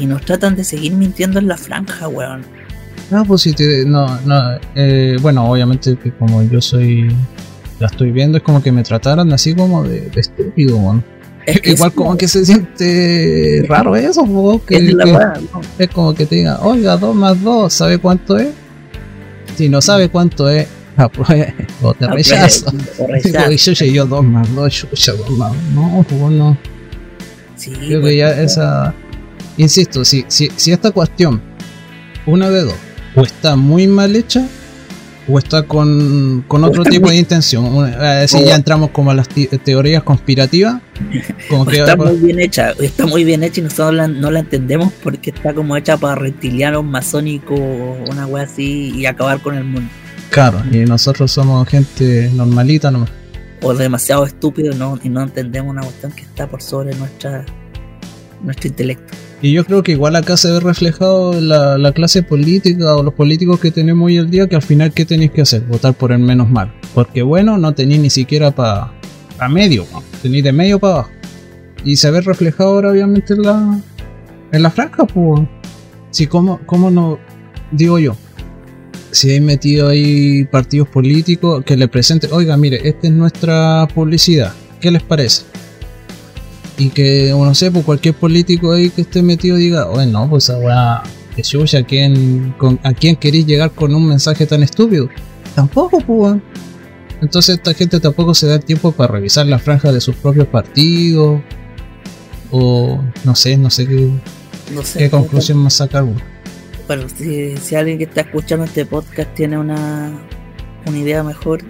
y 0.00 0.06
nos 0.06 0.24
tratan 0.24 0.56
de 0.56 0.64
seguir 0.64 0.94
mintiendo 0.94 1.38
en 1.38 1.46
la 1.46 1.56
franja, 1.56 2.08
weón. 2.08 2.42
No, 3.10 3.24
pues 3.24 3.42
si 3.42 3.52
te, 3.52 3.84
no, 3.84 4.20
no, 4.22 4.58
eh, 4.74 5.16
bueno, 5.20 5.50
obviamente 5.50 5.96
que 5.96 6.12
como 6.12 6.42
yo 6.42 6.60
soy 6.60 7.14
la 7.78 7.86
estoy 7.86 8.12
viendo, 8.12 8.38
es 8.38 8.44
como 8.44 8.62
que 8.62 8.72
me 8.72 8.82
trataran 8.82 9.32
así 9.32 9.54
como 9.54 9.82
de, 9.82 10.10
estúpido, 10.14 10.78
man. 10.78 11.04
Igual 11.64 11.92
como 11.92 12.16
que 12.16 12.28
se 12.28 12.44
siente 12.44 13.64
raro 13.68 13.96
eso, 13.96 14.22
que, 14.66 14.76
es, 15.78 15.88
como 15.88 16.14
que 16.14 16.26
te 16.26 16.36
diga, 16.36 16.60
oiga, 16.60 16.96
2 16.96 17.14
más 17.14 17.42
2, 17.42 17.72
¿sabe 17.72 17.98
cuánto 17.98 18.38
es? 18.38 18.48
Si 19.56 19.68
no 19.68 19.80
sabe 19.80 20.08
cuánto 20.08 20.48
es, 20.48 20.68
ah, 20.96 21.08
pues, 21.08 21.28
o 21.82 21.94
te 21.94 22.06
rechazo. 22.06 22.72
y 23.50 23.56
yo, 23.56 23.84
yo 23.86 24.06
2 24.06 24.24
más 24.24 24.54
2, 24.54 24.86
yo 24.92 25.16
2 25.16 25.30
más 25.30 25.52
no, 25.74 26.04
pues 26.08 26.20
no. 26.32 26.56
Sí, 27.56 27.72
Creo 27.72 28.02
que 28.02 28.16
ya 28.16 28.30
esa. 28.40 28.94
Insisto, 29.60 30.06
si, 30.06 30.24
si, 30.26 30.50
si 30.56 30.72
esta 30.72 30.90
cuestión, 30.90 31.38
una 32.24 32.48
de 32.48 32.62
dos, 32.62 32.76
o 33.14 33.20
está 33.20 33.56
muy 33.56 33.86
mal 33.86 34.16
hecha, 34.16 34.48
o 35.28 35.38
está 35.38 35.64
con, 35.64 36.46
otro 36.48 36.82
tipo 36.82 37.10
de 37.10 37.16
intención. 37.16 37.92
Si 38.26 38.42
ya 38.42 38.56
entramos 38.56 38.88
como 38.88 39.10
a 39.10 39.14
las 39.14 39.28
teorías 39.28 40.02
conspirativas. 40.02 40.80
Como 41.50 41.66
que 41.66 41.76
está 41.80 41.94
muy 41.94 42.16
bien 42.16 42.40
hecha, 42.40 42.70
está 42.80 43.04
muy 43.06 43.22
bien 43.22 43.42
hecha 43.42 43.60
y 43.60 43.64
nosotros 43.64 44.08
no 44.08 44.30
la 44.30 44.40
entendemos 44.40 44.94
porque 45.02 45.28
está 45.28 45.52
como 45.52 45.76
hecha 45.76 45.98
para 45.98 46.14
reptilianos, 46.14 46.82
masónicos, 46.82 47.60
una 48.08 48.26
wea 48.26 48.44
así 48.44 48.94
y 48.96 49.04
acabar 49.04 49.42
con 49.42 49.56
el 49.56 49.64
mundo. 49.64 49.90
Claro, 50.30 50.62
y 50.72 50.78
nosotros 50.86 51.32
somos 51.32 51.68
gente 51.68 52.30
normalita 52.32 52.90
nomás. 52.90 53.10
O 53.60 53.74
demasiado 53.74 54.24
estúpido 54.24 54.72
¿no? 54.72 54.98
y 55.02 55.10
no 55.10 55.20
entendemos 55.20 55.70
una 55.70 55.82
cuestión 55.82 56.12
que 56.12 56.22
está 56.22 56.48
por 56.48 56.62
sobre 56.62 56.94
nuestra 56.94 57.44
nuestro 58.42 58.68
intelecto. 58.68 59.29
Y 59.42 59.52
yo 59.52 59.64
creo 59.64 59.82
que 59.82 59.92
igual 59.92 60.16
acá 60.16 60.36
se 60.36 60.50
ve 60.50 60.60
reflejado 60.60 61.40
la, 61.40 61.78
la 61.78 61.92
clase 61.92 62.22
política 62.22 62.94
o 62.94 63.02
los 63.02 63.14
políticos 63.14 63.58
que 63.58 63.70
tenemos 63.70 64.06
hoy 64.06 64.18
el 64.18 64.30
día, 64.30 64.46
que 64.46 64.56
al 64.56 64.62
final, 64.62 64.92
¿qué 64.92 65.06
tenéis 65.06 65.30
que 65.30 65.40
hacer? 65.40 65.62
Votar 65.62 65.94
por 65.94 66.12
el 66.12 66.18
menos 66.18 66.50
mal. 66.50 66.72
Porque 66.94 67.22
bueno, 67.22 67.56
no 67.56 67.72
tenéis 67.72 68.02
ni 68.02 68.10
siquiera 68.10 68.50
para 68.50 68.92
pa 69.38 69.48
medio, 69.48 69.86
tenéis 70.20 70.44
de 70.44 70.52
medio 70.52 70.78
para 70.78 70.92
abajo. 70.92 71.10
Y 71.84 71.96
se 71.96 72.10
ve 72.10 72.20
reflejado 72.20 72.70
ahora, 72.70 72.90
obviamente, 72.90 73.32
en 73.32 73.42
la, 73.42 73.80
en 74.52 74.62
la 74.62 74.70
franja, 74.70 75.06
pues. 75.06 75.42
Si, 76.10 76.26
¿cómo, 76.26 76.60
¿cómo 76.66 76.90
no? 76.90 77.18
Digo 77.72 77.98
yo, 77.98 78.16
si 79.10 79.30
hay 79.30 79.40
metido 79.40 79.88
ahí 79.88 80.44
partidos 80.44 80.88
políticos 80.88 81.64
que 81.64 81.76
le 81.76 81.88
presenten, 81.88 82.30
oiga, 82.32 82.56
mire, 82.56 82.80
esta 82.86 83.06
es 83.06 83.12
nuestra 83.12 83.88
publicidad, 83.94 84.52
¿qué 84.80 84.90
les 84.90 85.02
parece? 85.02 85.44
Y 86.80 86.88
que, 86.88 87.28
no 87.28 87.54
sé, 87.54 87.70
pues 87.70 87.84
cualquier 87.84 88.14
político 88.14 88.72
ahí 88.72 88.88
que 88.88 89.02
esté 89.02 89.22
metido 89.22 89.58
diga, 89.58 89.86
oye, 89.90 90.06
no, 90.06 90.30
pues 90.30 90.48
ahora, 90.48 91.02
que 91.36 91.42
¿a 91.76 91.82
quién, 91.82 92.54
¿a 92.82 92.94
quién 92.94 93.16
queréis 93.16 93.44
llegar 93.44 93.72
con 93.72 93.94
un 93.94 94.08
mensaje 94.08 94.46
tan 94.46 94.62
estúpido? 94.62 95.10
Tampoco, 95.54 96.00
pues. 96.00 96.36
Entonces 97.20 97.56
esta 97.56 97.74
gente 97.74 98.00
tampoco 98.00 98.34
se 98.34 98.46
da 98.46 98.58
tiempo 98.58 98.92
para 98.92 99.12
revisar 99.12 99.44
la 99.44 99.58
franja 99.58 99.92
de 99.92 100.00
sus 100.00 100.16
propios 100.16 100.46
partidos. 100.46 101.42
O 102.50 103.04
no 103.24 103.34
sé, 103.34 103.58
no 103.58 103.68
sé 103.68 103.86
qué, 103.86 104.10
qué 104.96 105.10
conclusión 105.10 105.58
más 105.58 105.74
sacar 105.74 106.06
Bueno, 106.86 107.04
si, 107.14 107.58
si, 107.58 107.74
alguien 107.74 107.98
que 107.98 108.04
está 108.04 108.22
escuchando 108.22 108.64
este 108.64 108.86
podcast 108.86 109.34
tiene 109.34 109.58
una, 109.58 110.18
una 110.86 110.98
idea 110.98 111.22
mejor, 111.22 111.60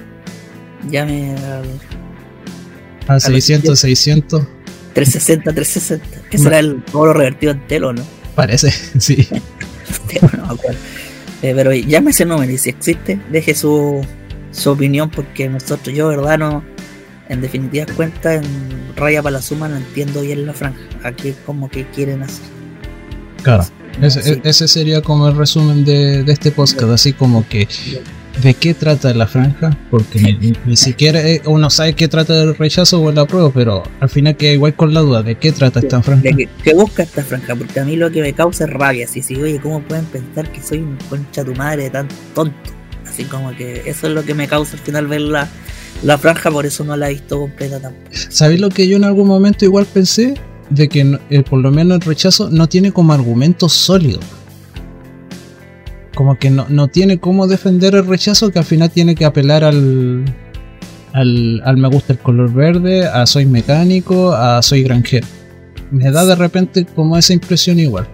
llame 0.88 1.34
al... 1.34 1.64
Al 3.08 3.20
600, 3.20 3.76
600. 3.76 4.59
360, 4.92 5.52
360. 5.52 6.28
Ese 6.30 6.48
era 6.48 6.58
el 6.58 6.82
oro 6.92 7.12
revertido 7.12 7.52
en 7.52 7.66
telo, 7.66 7.92
¿no? 7.92 8.02
Parece, 8.34 8.70
sí. 8.98 9.28
no 10.36 10.58
eh, 11.42 11.52
pero 11.54 11.72
llame 11.72 12.10
ese 12.10 12.26
número 12.26 12.52
y 12.52 12.58
si 12.58 12.68
existe, 12.68 13.18
deje 13.30 13.54
su, 13.54 14.04
su 14.50 14.70
opinión 14.70 15.10
porque 15.10 15.48
nosotros, 15.48 15.94
yo, 15.96 16.08
verdad, 16.08 16.38
no. 16.38 16.62
En 17.28 17.40
definitiva 17.40 17.86
cuenta, 17.96 18.34
en 18.34 18.42
raya 18.96 19.22
para 19.22 19.34
la 19.34 19.42
suma, 19.42 19.68
no 19.68 19.76
entiendo 19.76 20.20
bien 20.22 20.46
la 20.46 20.52
franja. 20.52 20.80
Aquí 21.04 21.32
como 21.46 21.70
que 21.70 21.86
quieren 21.86 22.22
hacer. 22.22 22.44
Claro. 23.42 23.64
Ese, 24.02 24.40
ese, 24.44 24.68
sería 24.68 25.00
como 25.00 25.28
el 25.28 25.36
resumen 25.36 25.84
de, 25.84 26.24
de 26.24 26.32
este 26.32 26.50
podcast, 26.50 26.90
así 26.90 27.12
como 27.12 27.46
que 27.48 27.68
de 28.42 28.54
qué 28.54 28.74
trata 28.74 29.12
la 29.12 29.26
franja, 29.26 29.76
porque 29.90 30.54
ni, 30.64 30.76
siquiera 30.76 31.20
eh, 31.20 31.42
uno 31.46 31.68
sabe 31.68 31.94
qué 31.94 32.08
trata 32.08 32.42
el 32.42 32.56
rechazo 32.56 33.02
o 33.02 33.12
la 33.12 33.26
prueba, 33.26 33.50
pero 33.52 33.82
al 34.00 34.08
final 34.08 34.36
queda 34.36 34.52
igual 34.52 34.74
con 34.74 34.94
la 34.94 35.00
duda 35.00 35.22
de 35.22 35.36
qué 35.36 35.52
trata 35.52 35.80
esta 35.80 36.02
franja. 36.02 36.22
De 36.22 36.48
qué, 36.62 36.74
busca 36.74 37.02
esta 37.02 37.22
franja, 37.22 37.54
porque 37.54 37.80
a 37.80 37.84
mí 37.84 37.96
lo 37.96 38.10
que 38.10 38.22
me 38.22 38.32
causa 38.32 38.64
es 38.64 38.70
rabia, 38.70 39.06
si 39.06 39.22
si 39.22 39.34
oye, 39.36 39.60
¿cómo 39.60 39.82
pueden 39.82 40.04
pensar 40.06 40.50
que 40.50 40.62
soy 40.62 40.78
un 40.78 40.96
concha 41.08 41.44
tu 41.44 41.54
madre 41.54 41.90
tan 41.90 42.08
tonto? 42.34 42.54
Así 43.06 43.24
como 43.24 43.54
que 43.56 43.82
eso 43.86 44.06
es 44.06 44.14
lo 44.14 44.24
que 44.24 44.34
me 44.34 44.46
causa 44.46 44.76
al 44.76 44.82
final 44.82 45.06
ver 45.06 45.22
la, 45.22 45.48
la 46.02 46.16
franja, 46.16 46.50
por 46.50 46.64
eso 46.64 46.84
no 46.84 46.96
la 46.96 47.10
he 47.10 47.14
visto 47.14 47.38
completa 47.38 47.80
tampoco. 47.80 48.10
¿Sabéis 48.30 48.60
lo 48.60 48.70
que 48.70 48.88
yo 48.88 48.96
en 48.96 49.04
algún 49.04 49.26
momento 49.26 49.64
igual 49.64 49.86
pensé? 49.86 50.34
De 50.70 50.88
que 50.88 51.18
eh, 51.30 51.42
por 51.42 51.60
lo 51.60 51.72
menos 51.72 51.96
el 51.96 52.02
rechazo 52.02 52.48
no 52.48 52.68
tiene 52.68 52.92
como 52.92 53.12
argumento 53.12 53.68
sólido 53.68 54.20
como 56.14 56.38
que 56.38 56.50
no, 56.50 56.66
no 56.68 56.88
tiene 56.88 57.18
cómo 57.18 57.46
defender 57.46 57.94
el 57.94 58.06
rechazo, 58.06 58.50
que 58.50 58.58
al 58.58 58.64
final 58.64 58.90
tiene 58.90 59.14
que 59.14 59.24
apelar 59.24 59.64
al, 59.64 60.24
al, 61.12 61.62
al 61.64 61.76
me 61.76 61.88
gusta 61.88 62.12
el 62.12 62.18
color 62.18 62.52
verde, 62.52 63.06
a 63.06 63.26
soy 63.26 63.46
mecánico, 63.46 64.32
a 64.32 64.62
soy 64.62 64.82
granjero. 64.82 65.26
Me 65.90 66.10
da 66.10 66.24
de 66.24 66.34
repente 66.34 66.86
como 66.94 67.16
esa 67.16 67.32
impresión 67.32 67.78
igual. 67.78 68.06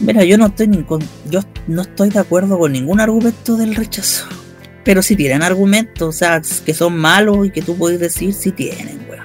Mira, 0.00 0.24
yo 0.24 0.38
no 0.38 0.46
estoy 0.46 0.68
ni 0.68 0.82
con, 0.84 1.02
yo 1.30 1.40
no 1.66 1.82
estoy 1.82 2.10
de 2.10 2.20
acuerdo 2.20 2.58
con 2.58 2.72
ningún 2.72 3.00
argumento 3.00 3.56
del 3.56 3.74
rechazo. 3.74 4.26
Pero 4.84 5.02
si 5.02 5.16
tienen 5.16 5.42
argumentos, 5.42 6.08
o 6.08 6.12
sea, 6.12 6.40
que 6.64 6.72
son 6.72 6.96
malos 6.96 7.46
y 7.46 7.50
que 7.50 7.62
tú 7.62 7.76
puedes 7.76 8.00
decir, 8.00 8.32
si 8.32 8.52
tienen, 8.52 9.00
weón. 9.10 9.24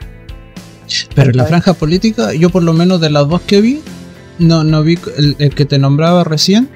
Pero 1.15 1.29
en 1.29 1.37
la 1.37 1.45
franja 1.45 1.73
política, 1.73 2.33
yo 2.33 2.49
por 2.49 2.63
lo 2.63 2.73
menos 2.73 2.99
de 2.99 3.09
las 3.09 3.29
dos 3.29 3.41
que 3.41 3.61
vi, 3.61 3.81
no, 4.39 4.63
no 4.63 4.83
vi 4.83 4.97
el, 5.17 5.35
el 5.39 5.55
que 5.55 5.65
te 5.65 5.77
nombraba 5.77 6.23
recién 6.23 6.67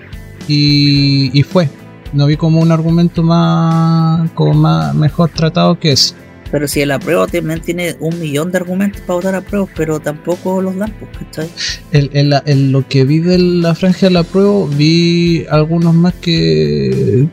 y, 0.48 1.30
y 1.38 1.44
fue. 1.44 1.70
No 2.14 2.26
vi 2.26 2.38
como 2.38 2.62
un 2.62 2.72
argumento 2.72 3.22
más, 3.24 4.30
como 4.32 4.54
más 4.54 4.96
mejor 4.96 5.30
tratado 5.30 5.78
que 5.80 5.92
ese. 5.92 6.16
Pero 6.50 6.66
si 6.66 6.80
el 6.80 6.92
apruebo 6.92 7.28
también 7.28 7.60
tiene 7.60 7.98
un 8.00 8.18
millón 8.22 8.52
de 8.54 8.60
argumentos 8.60 9.02
para 9.02 9.16
votar 9.16 9.36
apruebo, 9.36 9.68
pero 9.76 10.00
tampoco 10.00 10.62
los 10.62 10.78
dan, 10.78 10.94
pues, 10.98 11.12
¿cachai? 11.20 11.50
El, 11.92 12.10
el- 12.14 12.42
el- 12.46 12.72
lo 12.72 12.88
que 12.88 13.04
vi 13.04 13.20
de 13.20 13.38
la 13.38 13.76
franja 13.76 14.06
de 14.08 14.12
la 14.14 14.24
prueba, 14.24 14.66
vi 14.78 15.46
algunos 15.50 15.94
más 15.94 16.14
que 16.14 17.28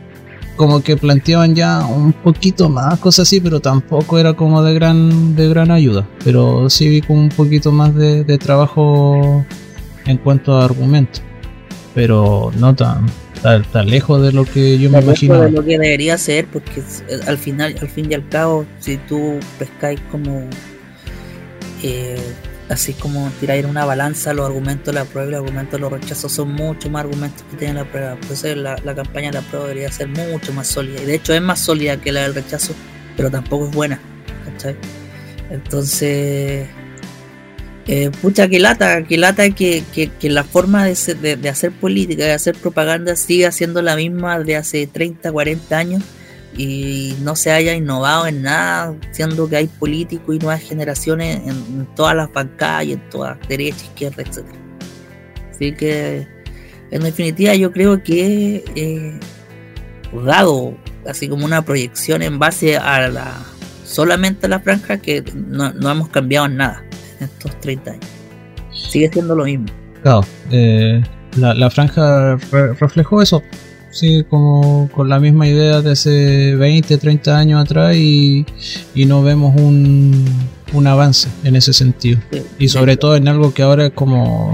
como 0.57 0.81
que 0.81 0.95
planteaban 0.97 1.53
ya 1.55 1.85
un 1.85 2.11
poquito 2.13 2.67
más 2.69 2.97
cosas 2.99 3.27
así, 3.27 3.39
pero 3.41 3.59
tampoco 3.61 4.19
era 4.19 4.33
como 4.33 4.61
de 4.63 4.73
gran 4.73 5.35
de 5.35 5.47
gran 5.49 5.71
ayuda. 5.71 6.05
Pero 6.25 6.69
sí 6.69 6.89
vi 6.89 7.01
como 7.01 7.21
un 7.21 7.29
poquito 7.29 7.71
más 7.71 7.95
de, 7.95 8.23
de 8.25 8.37
trabajo 8.37 9.45
en 10.05 10.17
cuanto 10.17 10.57
a 10.57 10.65
argumentos. 10.65 11.21
Pero 11.95 12.51
no 12.57 12.75
tan, 12.75 13.07
tan, 13.41 13.63
tan 13.63 13.89
lejos 13.89 14.21
de 14.21 14.31
lo 14.31 14.45
que 14.45 14.77
yo 14.77 14.91
me 14.91 14.99
imaginaba. 14.99 15.45
de 15.45 15.51
lo 15.51 15.63
que 15.63 15.79
debería 15.79 16.17
ser, 16.17 16.45
porque 16.45 16.81
eh, 17.07 17.19
al 17.25 17.39
final, 17.39 17.75
al 17.81 17.89
fin 17.89 18.11
y 18.11 18.13
al 18.13 18.27
cabo, 18.29 18.65
si 18.79 18.97
tú 18.97 19.39
pescáis 19.57 19.99
como 20.11 20.47
eh, 21.81 22.19
así 22.69 22.93
como 22.93 23.29
tiráis 23.39 23.63
en 23.63 23.69
una 23.69 23.85
balanza 23.85 24.33
los 24.33 24.45
argumentos 24.45 24.87
de 24.87 24.93
la 24.93 25.05
prueba 25.05 25.27
y 25.27 25.31
los 25.31 25.39
argumentos 25.41 25.73
de 25.73 25.79
los 25.79 25.91
rechazos 25.91 26.31
son 26.31 26.51
mucho 26.53 26.89
más 26.89 27.05
argumentos 27.05 27.43
que 27.49 27.57
tiene 27.57 27.75
la 27.75 27.85
prueba. 27.85 28.13
Entonces 28.13 28.57
la, 28.57 28.75
la 28.83 28.95
campaña 28.95 29.27
de 29.27 29.33
la 29.33 29.41
prueba 29.41 29.67
debería 29.67 29.91
ser 29.91 30.07
mucho 30.07 30.53
más 30.53 30.67
sólida. 30.67 31.01
Y 31.01 31.05
de 31.05 31.15
hecho 31.15 31.33
es 31.33 31.41
más 31.41 31.59
sólida 31.59 31.97
que 31.97 32.11
la 32.11 32.23
del 32.23 32.35
rechazo, 32.35 32.73
pero 33.15 33.31
tampoco 33.31 33.67
es 33.67 33.75
buena. 33.75 33.99
¿cachai? 34.45 34.75
Entonces, 35.49 36.67
eh, 37.87 38.09
pucha, 38.21 38.47
que 38.47 38.59
lata, 38.59 39.03
que 39.03 39.17
lata 39.17 39.47
que, 39.51 39.83
que, 39.93 40.07
que 40.07 40.29
la 40.29 40.43
forma 40.43 40.85
de, 40.85 40.95
ser- 40.95 41.19
de, 41.19 41.49
hacer 41.49 41.71
política, 41.71 42.23
de 42.25 42.31
hacer 42.31 42.55
propaganda, 42.55 43.15
siga 43.15 43.51
siendo 43.51 43.81
la 43.83 43.95
misma 43.95 44.39
de 44.39 44.55
hace 44.55 44.87
30, 44.87 45.31
40 45.31 45.77
años 45.77 46.03
y 46.57 47.15
no 47.21 47.35
se 47.35 47.51
haya 47.51 47.75
innovado 47.75 48.25
en 48.25 48.41
nada, 48.41 48.95
siendo 49.11 49.47
que 49.47 49.57
hay 49.57 49.67
políticos 49.67 50.35
y 50.35 50.39
nuevas 50.39 50.61
generaciones 50.63 51.41
en, 51.45 51.85
todas 51.95 52.15
las 52.15 52.31
bancadas 52.33 52.85
y 52.85 52.93
en 52.93 53.09
todas, 53.09 53.37
derecha, 53.47 53.83
izquierda, 53.83 54.23
etc. 54.23 54.45
Así 55.51 55.73
que, 55.73 56.27
en 56.89 57.01
definitiva, 57.03 57.53
yo 57.53 57.71
creo 57.71 58.01
que, 58.01 58.63
eh, 58.75 59.19
dado 60.25 60.75
así 61.05 61.27
como 61.27 61.45
una 61.45 61.61
proyección 61.63 62.23
en 62.23 62.39
base 62.39 62.77
a 62.77 63.07
la 63.09 63.33
solamente 63.83 64.47
a 64.47 64.49
la 64.49 64.59
franja, 64.59 64.97
que 64.97 65.23
no, 65.35 65.71
no 65.73 65.91
hemos 65.91 66.09
cambiado 66.09 66.47
en 66.47 66.57
nada 66.57 66.84
estos 67.25 67.59
30 67.61 67.91
años. 67.91 68.05
Sigue 68.73 69.09
siendo 69.11 69.35
lo 69.35 69.45
mismo. 69.45 69.65
Claro, 70.03 70.21
eh, 70.51 71.01
la, 71.37 71.53
la 71.53 71.69
franja 71.69 72.35
re- 72.51 72.73
reflejó 72.73 73.21
eso. 73.21 73.41
Sí, 73.91 74.25
como 74.29 74.89
con 74.93 75.07
la 75.07 75.19
misma 75.21 75.47
idea 75.47 75.81
de 75.81 75.91
hace 75.93 76.53
20, 76.55 76.97
30 76.97 77.37
años 77.37 77.61
atrás 77.63 77.95
y, 77.95 78.45
y 78.93 79.05
no 79.05 79.23
vemos 79.23 79.55
un, 79.55 80.25
un 80.73 80.87
avance 80.87 81.29
en 81.45 81.55
ese 81.55 81.71
sentido. 81.71 82.19
Y 82.59 82.67
sobre 82.67 82.97
todo 82.97 83.15
en 83.15 83.29
algo 83.29 83.53
que 83.53 83.63
ahora 83.63 83.85
es 83.85 83.93
como 83.93 84.51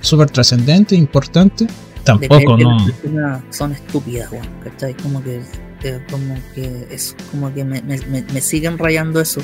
súper 0.00 0.28
trascendente, 0.30 0.96
importante. 0.96 1.68
Tampoco, 2.02 2.56
de 2.56 2.64
que 3.02 3.08
no. 3.10 3.42
son 3.50 3.72
estúpidas, 3.72 4.32
weón, 4.32 4.48
¿cachai? 4.64 4.94
Como 4.94 5.22
que, 5.22 5.40
eh, 5.84 6.00
como 6.10 6.34
que 6.56 6.88
eso, 6.90 7.14
como 7.30 7.54
que 7.54 7.62
me- 7.64 7.82
me 7.82 8.40
siguen 8.40 8.76
rayando 8.76 9.20
eso. 9.20 9.40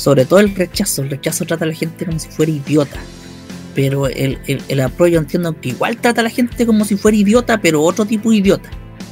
Sobre 0.00 0.24
todo 0.24 0.40
el 0.40 0.54
rechazo, 0.54 1.02
el 1.02 1.10
rechazo 1.10 1.44
trata 1.44 1.66
a 1.66 1.68
la 1.68 1.74
gente 1.74 2.06
como 2.06 2.18
si 2.18 2.30
fuera 2.30 2.50
idiota. 2.50 2.98
Pero 3.74 4.06
el, 4.06 4.38
el, 4.46 4.62
el 4.66 4.80
apoyo 4.80 5.18
entiendo 5.18 5.54
que 5.60 5.68
igual 5.68 5.98
trata 5.98 6.22
a 6.22 6.24
la 6.24 6.30
gente 6.30 6.64
como 6.64 6.86
si 6.86 6.96
fuera 6.96 7.18
idiota, 7.18 7.60
pero 7.60 7.82
otro 7.82 8.06
tipo 8.06 8.30
de 8.30 8.36
idiota. 8.36 8.70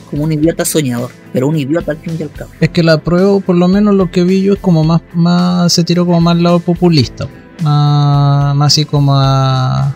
Como 0.09 0.24
un 0.24 0.33
idiota 0.33 0.64
soñador, 0.64 1.11
pero 1.31 1.46
un 1.46 1.57
idiota 1.57 1.92
al 1.92 1.98
fin 1.98 2.16
y 2.18 2.22
al 2.22 2.33
cabo. 2.33 2.51
Es 2.59 2.70
que 2.70 2.83
la 2.83 2.96
prueba, 3.03 3.38
por 3.40 3.57
lo 3.57 3.68
menos 3.68 3.96
lo 3.96 4.11
que 4.11 4.24
vi 4.24 4.40
yo, 4.40 4.55
es 4.55 4.61
como 4.61 4.83
más, 4.83 5.03
más 5.12 5.70
se 5.70 5.85
tiró 5.85 6.07
como 6.07 6.22
más 6.22 6.37
al 6.37 6.42
lado 6.42 6.59
populista. 6.59 7.29
Más, 7.62 8.57
más 8.57 8.72
así 8.72 8.87
como 8.87 9.12
a, 9.14 9.94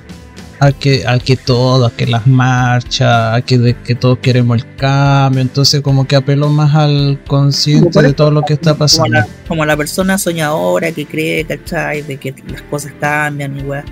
a 0.62 0.70
que, 0.70 1.04
a 1.08 1.18
que 1.18 1.36
todo, 1.36 1.86
a 1.86 1.90
que 1.90 2.06
las 2.06 2.24
marchas, 2.28 3.34
a 3.34 3.42
que, 3.42 3.58
de, 3.58 3.74
que 3.74 3.96
todos 3.96 4.18
queremos 4.18 4.58
el 4.58 4.76
cambio. 4.76 5.40
Entonces 5.42 5.80
como 5.80 6.06
que 6.06 6.14
apeló 6.14 6.50
más 6.50 6.76
al 6.76 7.18
consciente 7.26 8.00
de 8.00 8.12
todo 8.12 8.30
lo 8.30 8.42
que 8.42 8.52
está 8.52 8.70
Como 8.70 8.78
pasando. 8.78 9.08
la, 9.18 9.26
como 9.48 9.64
la 9.64 9.76
persona 9.76 10.18
soñadora 10.18 10.92
que 10.92 11.04
cree, 11.04 11.44
¿cachai? 11.44 12.02
De 12.02 12.16
que 12.16 12.32
las 12.46 12.62
cosas 12.62 12.92
cambian 13.00 13.58
y 13.58 13.62
weá. 13.64 13.84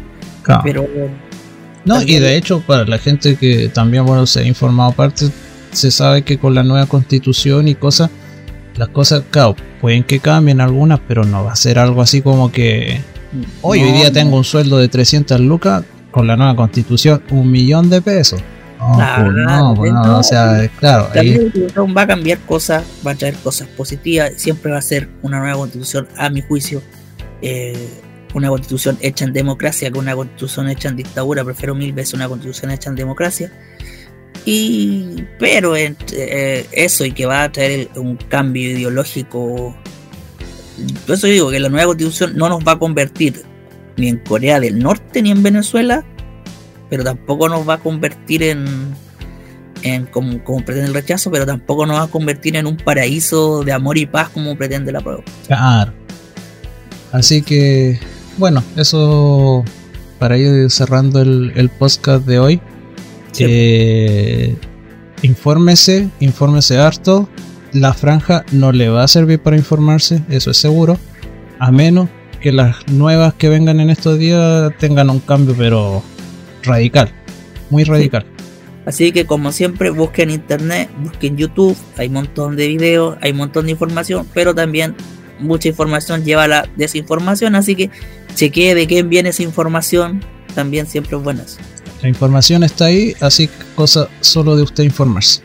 Claro. 0.43 0.63
Pero 0.65 0.89
No, 1.85 2.01
y 2.03 2.21
de 2.21 2.37
hecho, 2.37 2.61
para 2.61 2.85
la 2.85 2.99
gente 2.99 3.35
que 3.35 3.69
también 3.69 4.07
bueno, 4.07 4.25
se 4.27 4.41
ha 4.41 4.45
informado 4.45 4.91
aparte, 4.91 5.29
se 5.73 5.91
sabe 5.91 6.23
que 6.23 6.39
con 6.39 6.55
la 6.55 6.63
nueva 6.63 6.87
constitución 6.87 7.67
y 7.67 7.75
cosas, 7.75 8.11
las 8.77 8.91
cosas, 8.91 9.25
claro, 9.31 9.57
pueden 9.81 10.05
que 10.05 10.21
cambien 10.21 10.61
algunas, 10.61 11.01
pero 11.09 11.25
no 11.25 11.43
va 11.43 11.53
a 11.53 11.57
ser 11.57 11.81
algo 11.81 12.01
así 12.01 12.23
como 12.23 12.53
que 12.53 13.01
hoy, 13.61 13.81
hoy 13.83 13.91
no, 13.91 13.97
día 13.97 14.07
no. 14.07 14.13
tengo 14.13 14.37
un 14.37 14.45
sueldo 14.45 14.79
de 14.79 14.87
300 14.89 15.41
lucas, 15.41 15.83
con 16.11 16.27
la 16.27 16.37
nueva 16.37 16.57
constitución, 16.57 17.23
un 17.31 17.51
millón 17.51 17.91
de 17.91 18.03
pesos. 18.03 18.41
No, 18.79 18.95
Claro, 18.95 19.25
pues 19.25 19.45
no, 19.45 19.75
pues 19.75 19.93
no, 19.93 20.05
no, 20.05 20.19
o 20.21 20.23
sea, 20.23 20.71
claro, 20.79 21.11
La 21.15 21.21
ahí, 21.21 21.53
va 21.95 22.03
a 22.03 22.07
cambiar 22.07 22.39
cosas, 22.41 22.83
va 23.07 23.11
a 23.11 23.15
traer 23.15 23.35
cosas 23.35 23.69
positivas, 23.69 24.33
siempre 24.37 24.73
va 24.73 24.79
a 24.79 24.83
ser 24.83 25.11
una 25.21 25.39
nueva 25.39 25.59
constitución, 25.59 26.09
a 26.17 26.31
mi 26.31 26.41
juicio, 26.41 26.83
eh, 27.43 27.89
una 28.33 28.49
constitución 28.49 28.97
hecha 29.03 29.27
en 29.27 29.35
democracia 29.35 29.91
que 29.91 29.99
una 29.99 30.15
constitución 30.15 30.71
hecha 30.71 30.89
en 30.89 30.97
dictadura, 30.97 31.45
prefiero 31.45 31.75
mil 31.75 31.93
veces 31.93 32.15
una 32.15 32.27
constitución 32.27 32.71
hecha 32.71 32.89
en 32.89 32.97
democracia. 32.97 33.53
Y, 34.47 35.27
pero 35.39 35.77
eh, 35.77 35.95
eso 36.73 37.05
y 37.05 37.13
que 37.13 37.27
va 37.27 37.43
a 37.43 37.53
traer 37.53 37.91
un 37.97 38.17
cambio 38.17 38.71
ideológico, 38.71 39.77
por 41.07 41.17
eso 41.17 41.27
digo 41.27 41.51
que 41.51 41.61
la 41.61 41.69
nueva 41.69 41.89
constitución 41.89 42.33
no 42.35 42.49
nos 42.49 42.67
va 42.67 42.73
a 42.73 42.79
convertir 42.79 43.45
ni 44.01 44.09
en 44.09 44.19
Corea 44.19 44.59
del 44.59 44.79
Norte 44.79 45.23
ni 45.23 45.31
en 45.31 45.43
Venezuela, 45.43 46.05
pero 46.89 47.05
tampoco 47.05 47.49
nos 47.49 47.69
va 47.69 47.75
a 47.75 47.79
convertir 47.79 48.43
en, 48.43 48.67
en 49.83 50.07
como, 50.07 50.43
como 50.43 50.65
pretende 50.65 50.89
el 50.89 50.95
rechazo, 50.95 51.31
pero 51.31 51.47
tampoco 51.47 51.87
nos 51.87 51.99
va 51.99 52.03
a 52.05 52.09
convertir 52.09 52.57
en 52.57 52.67
un 52.67 52.77
paraíso 52.77 53.63
de 53.63 53.73
amor 53.73 53.99
y 53.99 54.07
paz 54.07 54.31
como 54.31 54.57
pretende 54.57 54.93
la 54.93 55.01
prueba. 55.01 55.23
claro. 55.47 55.93
Así 57.13 57.43
que, 57.43 57.99
bueno, 58.39 58.63
eso 58.77 59.65
para 60.21 60.39
ir 60.39 60.71
cerrando 60.71 61.21
el, 61.21 61.53
el 61.57 61.69
podcast 61.69 62.25
de 62.25 62.39
hoy. 62.39 62.61
Sí. 63.33 63.45
Eh, 63.49 64.57
infórmese, 65.23 66.09
infórmese 66.21 66.79
harto. 66.79 67.29
La 67.73 67.95
franja 67.95 68.45
no 68.53 68.71
le 68.71 68.91
va 68.91 69.03
a 69.03 69.09
servir 69.09 69.41
para 69.41 69.57
informarse, 69.57 70.23
eso 70.29 70.53
es 70.53 70.57
seguro. 70.57 70.99
A 71.59 71.73
menos 71.73 72.09
que 72.41 72.53
las 72.53 72.89
nuevas 72.89 73.35
que 73.35 73.49
vengan 73.49 73.81
en 73.81 73.91
estos 73.91 74.19
días 74.19 74.73
tengan 74.79 75.11
un 75.11 75.21
cambio, 75.21 75.55
pero 75.57 76.03
radical. 76.63 77.11
Muy 77.71 77.85
radical. 77.85 78.27
Así 78.87 79.13
que 79.13 79.27
como 79.27 79.53
siempre, 79.53 79.91
busquen 79.91 80.31
internet, 80.31 80.91
busquen 81.03 81.37
YouTube, 81.37 81.77
hay 81.97 82.09
un 82.09 82.15
montón 82.15 82.57
de 82.57 82.67
videos, 82.67 83.19
hay 83.21 83.33
un 83.33 83.39
montón 83.39 83.67
de 83.67 83.73
información, 83.73 84.27
pero 84.35 84.55
también 84.55 84.97
mucha 85.39 85.69
información 85.69 86.25
lleva 86.25 86.45
a 86.45 86.49
la 86.49 86.69
desinformación, 86.77 87.55
así 87.55 87.77
que 87.77 87.91
chequee 88.35 88.75
de 88.75 88.87
quién 88.87 89.09
viene 89.09 89.29
esa 89.29 89.43
información, 89.43 90.25
también 90.55 90.87
siempre 90.87 91.17
es 91.17 91.23
buena. 91.23 91.45
La 92.03 92.09
información 92.09 92.65
está 92.65 92.87
ahí, 92.87 93.15
así 93.21 93.49
que 93.49 93.65
cosa 93.75 94.09
solo 94.21 94.57
de 94.57 94.63
usted 94.63 94.85
informarse. 94.85 95.43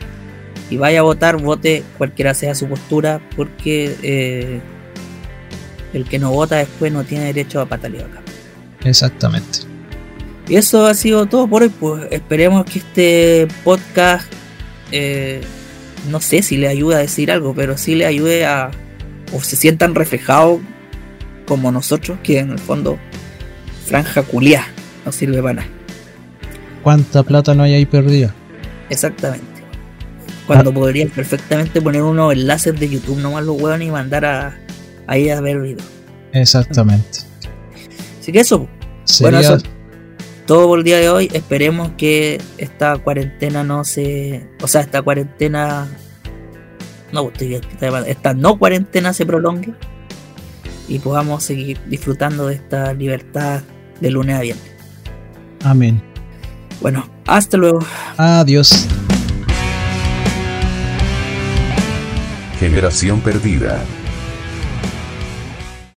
Y 0.70 0.78
vaya 0.78 1.00
a 1.00 1.02
votar, 1.02 1.36
vote 1.40 1.84
cualquiera 1.98 2.34
sea 2.34 2.54
su 2.54 2.66
postura, 2.66 3.20
porque 3.36 3.94
eh, 4.02 4.60
el 5.98 6.04
que 6.04 6.18
no 6.18 6.30
vota 6.30 6.56
después 6.56 6.92
no 6.92 7.04
tiene 7.04 7.26
derecho 7.26 7.60
a 7.60 7.66
patalear 7.66 8.06
acá. 8.06 8.22
Exactamente. 8.84 9.60
Y 10.48 10.56
eso 10.56 10.86
ha 10.86 10.94
sido 10.94 11.26
todo 11.26 11.48
por 11.48 11.62
hoy. 11.62 11.68
Pues 11.68 12.06
esperemos 12.10 12.64
que 12.64 12.78
este 12.78 13.48
podcast, 13.64 14.32
eh, 14.92 15.40
no 16.10 16.20
sé 16.20 16.42
si 16.42 16.56
le 16.56 16.68
ayude 16.68 16.94
a 16.94 16.98
decir 16.98 17.32
algo, 17.32 17.54
pero 17.54 17.76
sí 17.76 17.94
le 17.94 18.06
ayude 18.06 18.46
a, 18.46 18.70
o 19.32 19.40
se 19.40 19.56
sientan 19.56 19.94
reflejados 19.94 20.60
como 21.46 21.72
nosotros, 21.72 22.18
que 22.22 22.38
en 22.38 22.50
el 22.50 22.58
fondo, 22.58 22.98
franja 23.86 24.22
culiá, 24.22 24.66
no 25.04 25.12
sirve 25.12 25.42
para 25.42 25.54
nada. 25.54 25.68
¿Cuánta 26.82 27.22
plata 27.22 27.54
no 27.54 27.64
hay 27.64 27.74
ahí 27.74 27.86
perdida? 27.86 28.34
Exactamente. 28.88 29.46
Cuando 30.46 30.72
podrían 30.72 31.08
perfectamente 31.08 31.82
poner 31.82 32.02
unos 32.02 32.32
enlaces 32.32 32.78
de 32.78 32.88
YouTube 32.88 33.18
nomás 33.18 33.44
los 33.44 33.60
hueones 33.60 33.88
y 33.88 33.90
mandar 33.90 34.24
a, 34.24 34.56
ahí 35.06 35.30
a 35.30 35.40
ver 35.40 35.60
videos. 35.60 35.88
Exactamente. 36.32 37.20
Así 38.20 38.32
que 38.32 38.40
eso. 38.40 38.68
Bueno, 39.20 39.38
eso 39.38 39.58
todo 40.46 40.68
por 40.68 40.78
el 40.78 40.84
día 40.84 40.98
de 40.98 41.10
hoy. 41.10 41.28
Esperemos 41.32 41.90
que 41.98 42.40
esta 42.56 42.96
cuarentena 42.98 43.64
no 43.64 43.84
se. 43.84 44.48
O 44.62 44.68
sea, 44.68 44.80
esta 44.80 45.02
cuarentena. 45.02 45.88
No, 47.12 47.30
esta 48.06 48.34
no 48.34 48.58
cuarentena 48.58 49.12
se 49.12 49.26
prolongue. 49.26 49.74
Y 50.88 51.00
podamos 51.00 51.42
seguir 51.42 51.80
disfrutando 51.86 52.46
de 52.46 52.54
esta 52.54 52.92
libertad 52.92 53.62
de 54.00 54.10
lunes 54.10 54.36
a 54.36 54.40
viernes. 54.40 54.72
Amén. 55.64 56.00
Bueno, 56.80 57.08
hasta 57.26 57.56
luego. 57.56 57.80
Adiós. 58.16 58.86
Generación 62.60 63.20
perdida. 63.20 63.84